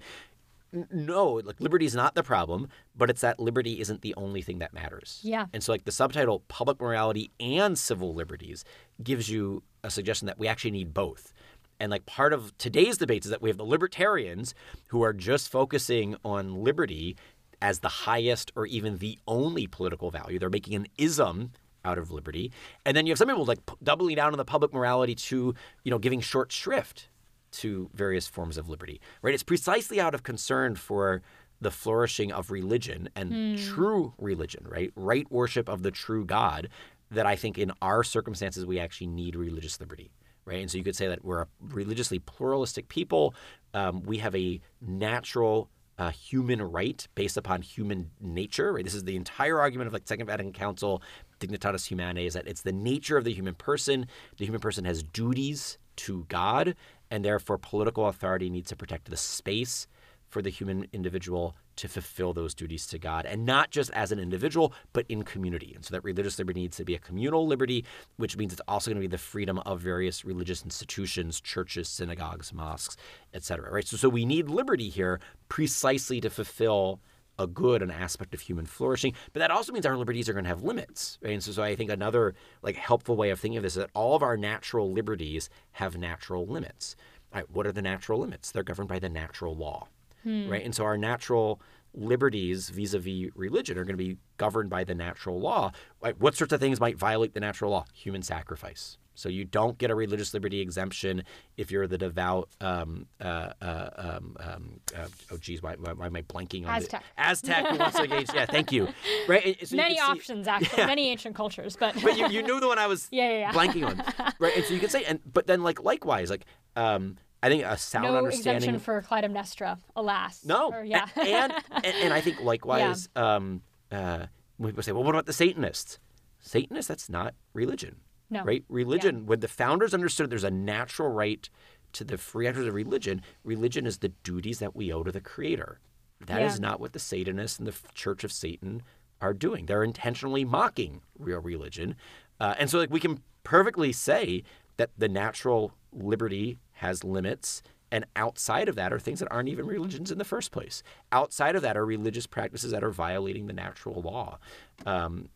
[0.91, 4.59] No, like liberty is not the problem, but it's that liberty isn't the only thing
[4.59, 5.19] that matters.
[5.24, 5.45] Yeah.
[5.53, 8.65] And so like the subtitle public morality and civil liberties
[9.03, 11.32] gives you a suggestion that we actually need both.
[11.80, 14.55] And like part of today's debates is that we have the libertarians
[14.88, 17.15] who are just focusing on liberty
[17.61, 20.39] as the highest or even the only political value.
[20.39, 21.51] They're making an ism
[21.86, 22.51] out of liberty.
[22.86, 25.53] And then you have some people like doubling down on the public morality to,
[25.84, 27.09] you know, giving short shrift
[27.53, 28.99] to various forms of liberty.
[29.21, 29.33] Right?
[29.33, 31.21] It's precisely out of concern for
[31.61, 34.91] the flourishing of religion and true religion, right?
[34.95, 36.67] Right worship of the true God
[37.09, 40.11] that I think in our circumstances we actually need religious liberty.
[40.45, 40.59] Right.
[40.59, 43.33] And so you could say that we're a religiously pluralistic people.
[43.73, 48.73] Um, we have a natural uh, human right based upon human nature.
[48.73, 48.83] Right?
[48.83, 51.01] This is the entire argument of like Second Vatican Council,
[51.39, 54.05] Dignitatis Humanae, is that it's the nature of the human person.
[54.37, 56.75] The human person has duties to God,
[57.14, 59.88] and therefore political authority needs to protect the space
[60.30, 64.18] for the human individual to fulfill those duties to God, and not just as an
[64.18, 65.74] individual, but in community.
[65.76, 67.86] And so that religious liberty needs to be a communal liberty,
[68.18, 72.51] which means it's also going to be the freedom of various religious institutions, churches, synagogues,
[72.51, 72.97] mosques,
[73.36, 73.72] etc.
[73.72, 73.88] Right.
[73.88, 76.99] So, so we need liberty here precisely to fulfill
[77.39, 79.13] a good, an aspect of human flourishing.
[79.31, 81.17] But that also means our liberties are going to have limits.
[81.21, 81.34] Right?
[81.34, 83.91] And so, so I think another like helpful way of thinking of this is that
[83.93, 86.95] all of our natural liberties have natural limits.
[87.34, 88.51] Right, what are the natural limits?
[88.51, 89.88] They're governed by the natural law
[90.23, 90.49] hmm.
[90.49, 90.63] right?
[90.63, 91.61] And so our natural
[91.93, 95.71] liberties vis-a-vis religion are going to be governed by the natural law.
[96.01, 97.86] Like what sorts of things might violate the natural law?
[97.93, 98.97] Human sacrifice.
[99.16, 101.24] So you don't get a religious liberty exemption
[101.57, 102.49] if you're the devout.
[102.61, 106.76] Um, uh, uh, um, um, uh, oh, geez, why, why, why am I blanking on
[106.76, 107.03] Aztec.
[107.16, 108.34] The, Aztec who wants to engage?
[108.34, 108.88] Yeah, thank you.
[109.28, 109.57] Right.
[109.66, 110.86] so you Many see- options, actually.
[110.88, 113.51] Many ancient cultures, but, but you, you knew the one I was Yeah, yeah, yeah.
[113.53, 114.03] blanking on,
[114.39, 114.55] right?
[114.57, 116.45] And so you can say, and but then like likewise, like
[116.76, 118.55] um, I think a sound no understanding.
[118.70, 120.43] exemption for Clytemnestra, alas.
[120.45, 120.72] No.
[120.72, 121.07] Or, yeah.
[121.16, 123.61] And, and and I think likewise, um,
[123.91, 124.26] uh,
[124.57, 125.99] when people say, well, what about the Satanists?
[126.39, 127.97] Satanists, that's not religion.
[128.34, 128.43] No.
[128.43, 128.65] Right?
[128.67, 131.47] Religion, when the founders understood there's a natural right
[131.93, 135.21] to the free exercise of religion, religion is the duties that we owe to the
[135.21, 135.79] Creator.
[136.25, 136.61] That is Yeah.
[136.67, 138.81] not what the Satanists and the Church of Satan
[139.21, 139.67] are doing.
[139.67, 141.95] They're intentionally mocking real religion.
[142.39, 144.43] Uh, and so like we can perfectly say
[144.77, 147.61] that the natural liberty has limits
[147.91, 150.81] and outside of that are things that aren't even religions in the first place.
[151.11, 154.39] Outside of that are religious practices that are violating the natural law.
[154.84, 155.29] Um,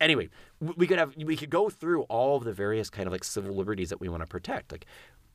[0.00, 0.28] anyway,
[0.60, 3.54] we could have we could go through all of the various kind of like civil
[3.54, 4.72] liberties that we want to protect.
[4.72, 4.86] Like,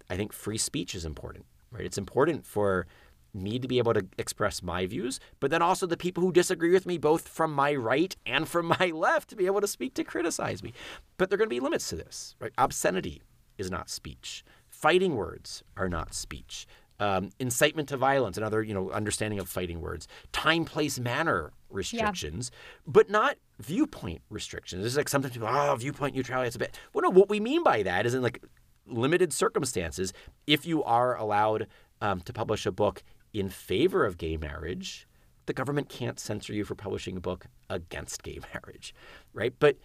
[0.09, 1.85] I think free speech is important, right?
[1.85, 2.87] It's important for
[3.33, 6.71] me to be able to express my views, but then also the people who disagree
[6.71, 9.93] with me, both from my right and from my left, to be able to speak
[9.95, 10.73] to criticize me.
[11.17, 12.35] But there are going to be limits to this.
[12.39, 12.53] Right?
[12.57, 13.21] Obscenity
[13.57, 14.43] is not speech.
[14.69, 16.65] Fighting words are not speech.
[16.97, 20.07] Um, incitement to violence, another you know understanding of fighting words.
[20.31, 22.51] Time, place, manner restrictions,
[22.87, 24.85] but not viewpoint restrictions.
[24.85, 26.47] It's like sometimes people, oh, viewpoint neutrality.
[26.47, 26.79] It's a bit.
[26.93, 28.41] Well, no, what we mean by that is in like
[28.87, 30.13] limited circumstances,
[30.47, 31.67] if you are allowed
[32.01, 35.07] um, to publish a book in favor of gay marriage,
[35.45, 38.93] the government can't censor you for publishing a book against gay marriage,
[39.33, 39.53] right?
[39.59, 39.77] But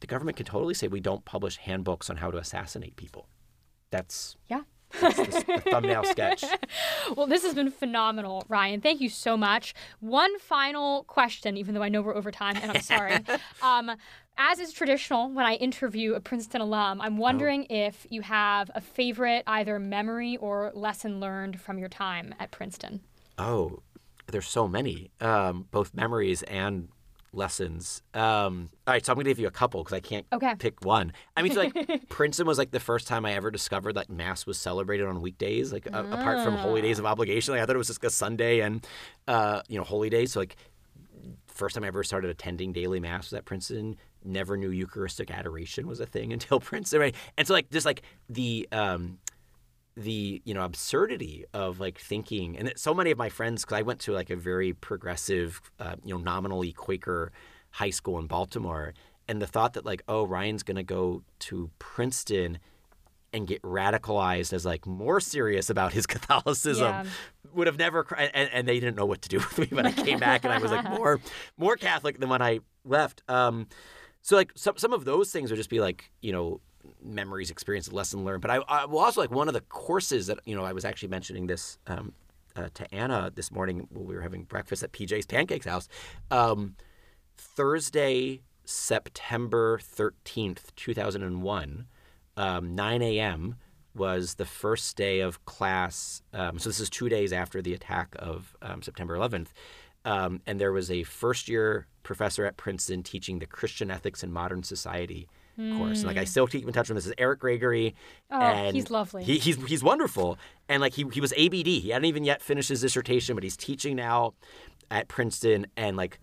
[0.00, 3.28] the government can totally say we don't publish handbooks on how to assassinate people.
[3.90, 4.62] That's Yeah.
[5.00, 6.44] The, the thumbnail sketch.
[7.16, 8.80] Well, this has been phenomenal, Ryan.
[8.80, 9.74] Thank you so much.
[10.00, 13.18] One final question, even though I know we're over time, and I'm sorry.
[13.62, 13.90] um,
[14.36, 18.80] as is traditional when I interview a Princeton alum, I'm wondering if you have a
[18.80, 23.00] favorite either memory or lesson learned from your time at Princeton.
[23.38, 23.82] Oh,
[24.26, 26.88] there's so many, um, both memories and
[27.34, 28.02] lessons.
[28.14, 30.54] Um, all right, so I'm gonna give you a couple because I can't Okay.
[30.58, 31.12] pick one.
[31.36, 34.46] I mean, so like Princeton was like the first time I ever discovered that Mass
[34.46, 37.54] was celebrated on weekdays, like a- apart from holy days of obligation.
[37.54, 38.86] Like I thought it was just a Sunday and
[39.28, 40.32] uh, you know holy days.
[40.32, 40.56] So like
[41.46, 43.96] first time I ever started attending daily mass was at Princeton.
[44.24, 47.00] Never knew Eucharistic adoration was a thing until Princeton.
[47.00, 47.14] Right?
[47.38, 49.18] And so like just like the um,
[49.96, 53.82] the you know absurdity of like thinking and so many of my friends because i
[53.82, 57.30] went to like a very progressive uh, you know nominally quaker
[57.70, 58.92] high school in baltimore
[59.28, 62.58] and the thought that like oh ryan's going to go to princeton
[63.32, 67.04] and get radicalized as like more serious about his catholicism Yeah.
[67.52, 69.92] would have never and, and they didn't know what to do with me when i
[69.92, 71.20] came back and i was like more
[71.56, 73.68] more catholic than when i left um
[74.22, 76.60] so like some some of those things would just be like you know
[77.02, 78.42] memories, experiences, lesson learned.
[78.42, 80.84] But I, I will also like one of the courses that you know I was
[80.84, 82.12] actually mentioning this um,
[82.56, 85.88] uh, to Anna this morning when we were having breakfast at PJ's Pancakes House.
[86.30, 86.76] Um,
[87.36, 91.86] Thursday, September thirteenth, two thousand and one,
[92.36, 93.56] um, nine a.m.
[93.94, 96.22] was the first day of class.
[96.32, 99.52] Um, so this is two days after the attack of um, September eleventh.
[100.06, 104.30] Um, and there was a first year professor at Princeton teaching the Christian ethics in
[104.30, 105.98] modern society course.
[105.98, 106.26] And like I hmm.
[106.26, 106.96] still keep in touch with him.
[106.96, 107.94] This is Eric Gregory.
[108.30, 109.24] Oh, and he's lovely.
[109.24, 110.38] He, he's he's wonderful.
[110.68, 111.66] And like he he was ABD.
[111.66, 114.34] He hadn't even yet finished his dissertation, but he's teaching now
[114.90, 115.66] at Princeton.
[115.76, 116.18] And like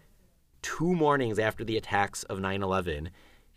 [0.62, 3.10] two mornings after the attacks of 9/11,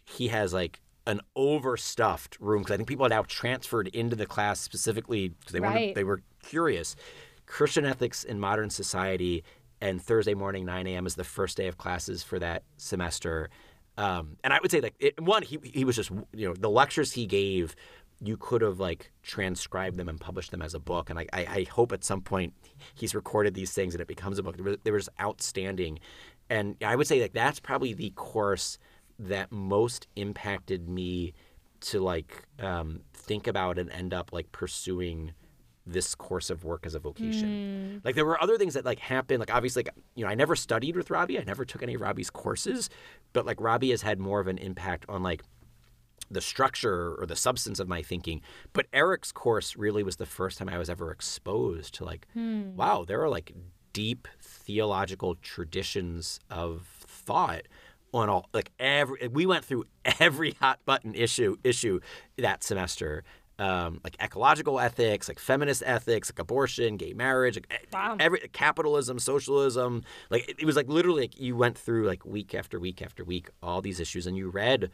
[0.05, 4.27] he has like an overstuffed room because I think people are now transferred into the
[4.27, 6.97] class specifically because they wanted they were curious.
[7.47, 9.45] Christian ethics in modern society,
[9.81, 11.07] and Thursday morning 9 a.m.
[11.07, 13.51] is the first day of classes for that semester.
[13.97, 16.70] Um, and I would say like it, one, he he was just you know the
[16.70, 17.76] lectures he gave,
[18.20, 21.11] you could have like transcribed them and published them as a book.
[21.11, 22.55] And I, I, I hope at some point
[22.95, 24.57] he's recorded these things and it becomes a book.
[24.57, 26.01] They were, they were just outstanding,
[26.51, 28.78] and I would say like that's probably the course
[29.18, 31.34] that most impacted me
[31.80, 35.32] to like um, think about and end up like pursuing
[35.87, 38.01] this course of work as a vocation.
[38.01, 38.07] Hmm.
[38.07, 39.41] Like there were other things that like happened.
[39.41, 41.39] Like obviously, like, you know, I never studied with Robby.
[41.39, 42.89] I never took any of Robby's courses,
[43.32, 45.43] but like Robby has had more of an impact on like
[46.30, 48.41] the structure or the substance of my thinking.
[48.72, 52.74] But Eric's course really was the first time I was ever exposed to like, hmm.
[52.76, 53.53] wow, there are like
[53.93, 57.62] deep theological traditions of thought
[58.12, 59.85] on all like every we went through
[60.20, 62.01] every hot button issue issue
[62.37, 63.24] that semester
[63.59, 68.16] um, like ecological ethics like feminist ethics like abortion gay marriage like Wow.
[68.18, 72.55] every capitalism socialism like it, it was like literally like you went through like week
[72.55, 74.90] after week after week all these issues and you read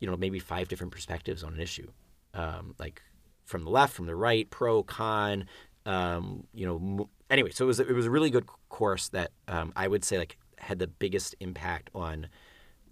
[0.00, 1.88] you know maybe five different perspectives on an issue
[2.34, 3.00] um, like
[3.44, 5.46] from the left from the right pro con
[5.86, 9.30] um, you know m- anyway so it was it was a really good course that
[9.48, 12.26] um, i would say like had the biggest impact on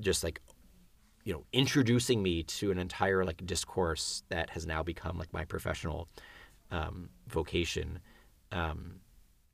[0.00, 0.40] just like
[1.28, 5.44] you know introducing me to an entire like discourse that has now become like my
[5.44, 6.08] professional
[6.70, 7.98] um, vocation
[8.50, 9.00] um,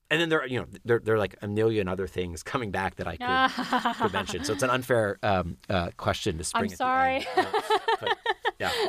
[0.08, 2.70] and then there are you know there, there are like a million other things coming
[2.70, 6.70] back that i could, could mention so it's an unfair um, uh, question to spring
[6.70, 7.26] I'm sorry.
[8.00, 8.16] But,
[8.60, 8.70] yeah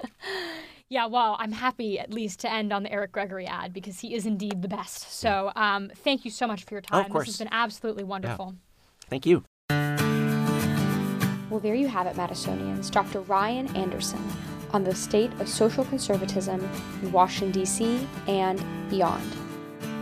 [0.88, 4.14] Yeah, well, I'm happy at least to end on the Eric Gregory ad because he
[4.14, 5.12] is indeed the best.
[5.12, 7.12] So um, thank you so much for your Oh, of time.
[7.12, 7.26] course.
[7.26, 8.54] This has been absolutely wonderful.
[9.10, 9.44] thank you
[11.56, 12.92] Well, there you have it, Madisonians.
[12.92, 13.22] Dr.
[13.22, 14.22] Ryan Anderson
[14.72, 16.60] on the state of social conservatism
[17.02, 18.06] in Washington, D.C.
[18.28, 19.24] and beyond.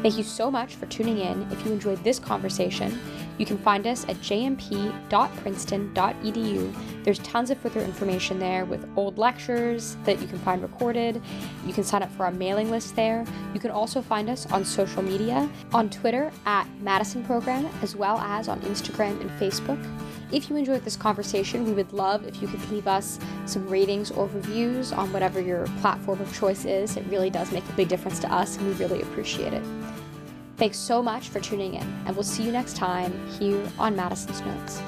[0.02, 1.44] Thank you so much for tuning in.
[1.52, 3.00] If you enjoyed this conversation,
[3.38, 7.04] You can find us at jmp.princeton.edu.
[7.04, 11.22] There's tons of further information there with old lectures that you can find recorded.
[11.66, 13.26] You can sign up for our mailing list there.
[13.54, 18.20] You can also find us on social media on Twitter at Madison Program, as well
[18.20, 19.84] as on Instagram and Facebook.
[20.34, 24.10] If you enjoyed this conversation, we would love if you could leave us some ratings
[24.10, 26.98] or reviews on whatever your platform of choice is.
[26.98, 29.64] It really does make a big difference to us, and we really appreciate it.
[30.58, 34.42] Thanks so much for tuning in, and we'll see you next time here on Madison's
[34.42, 34.82] Notes.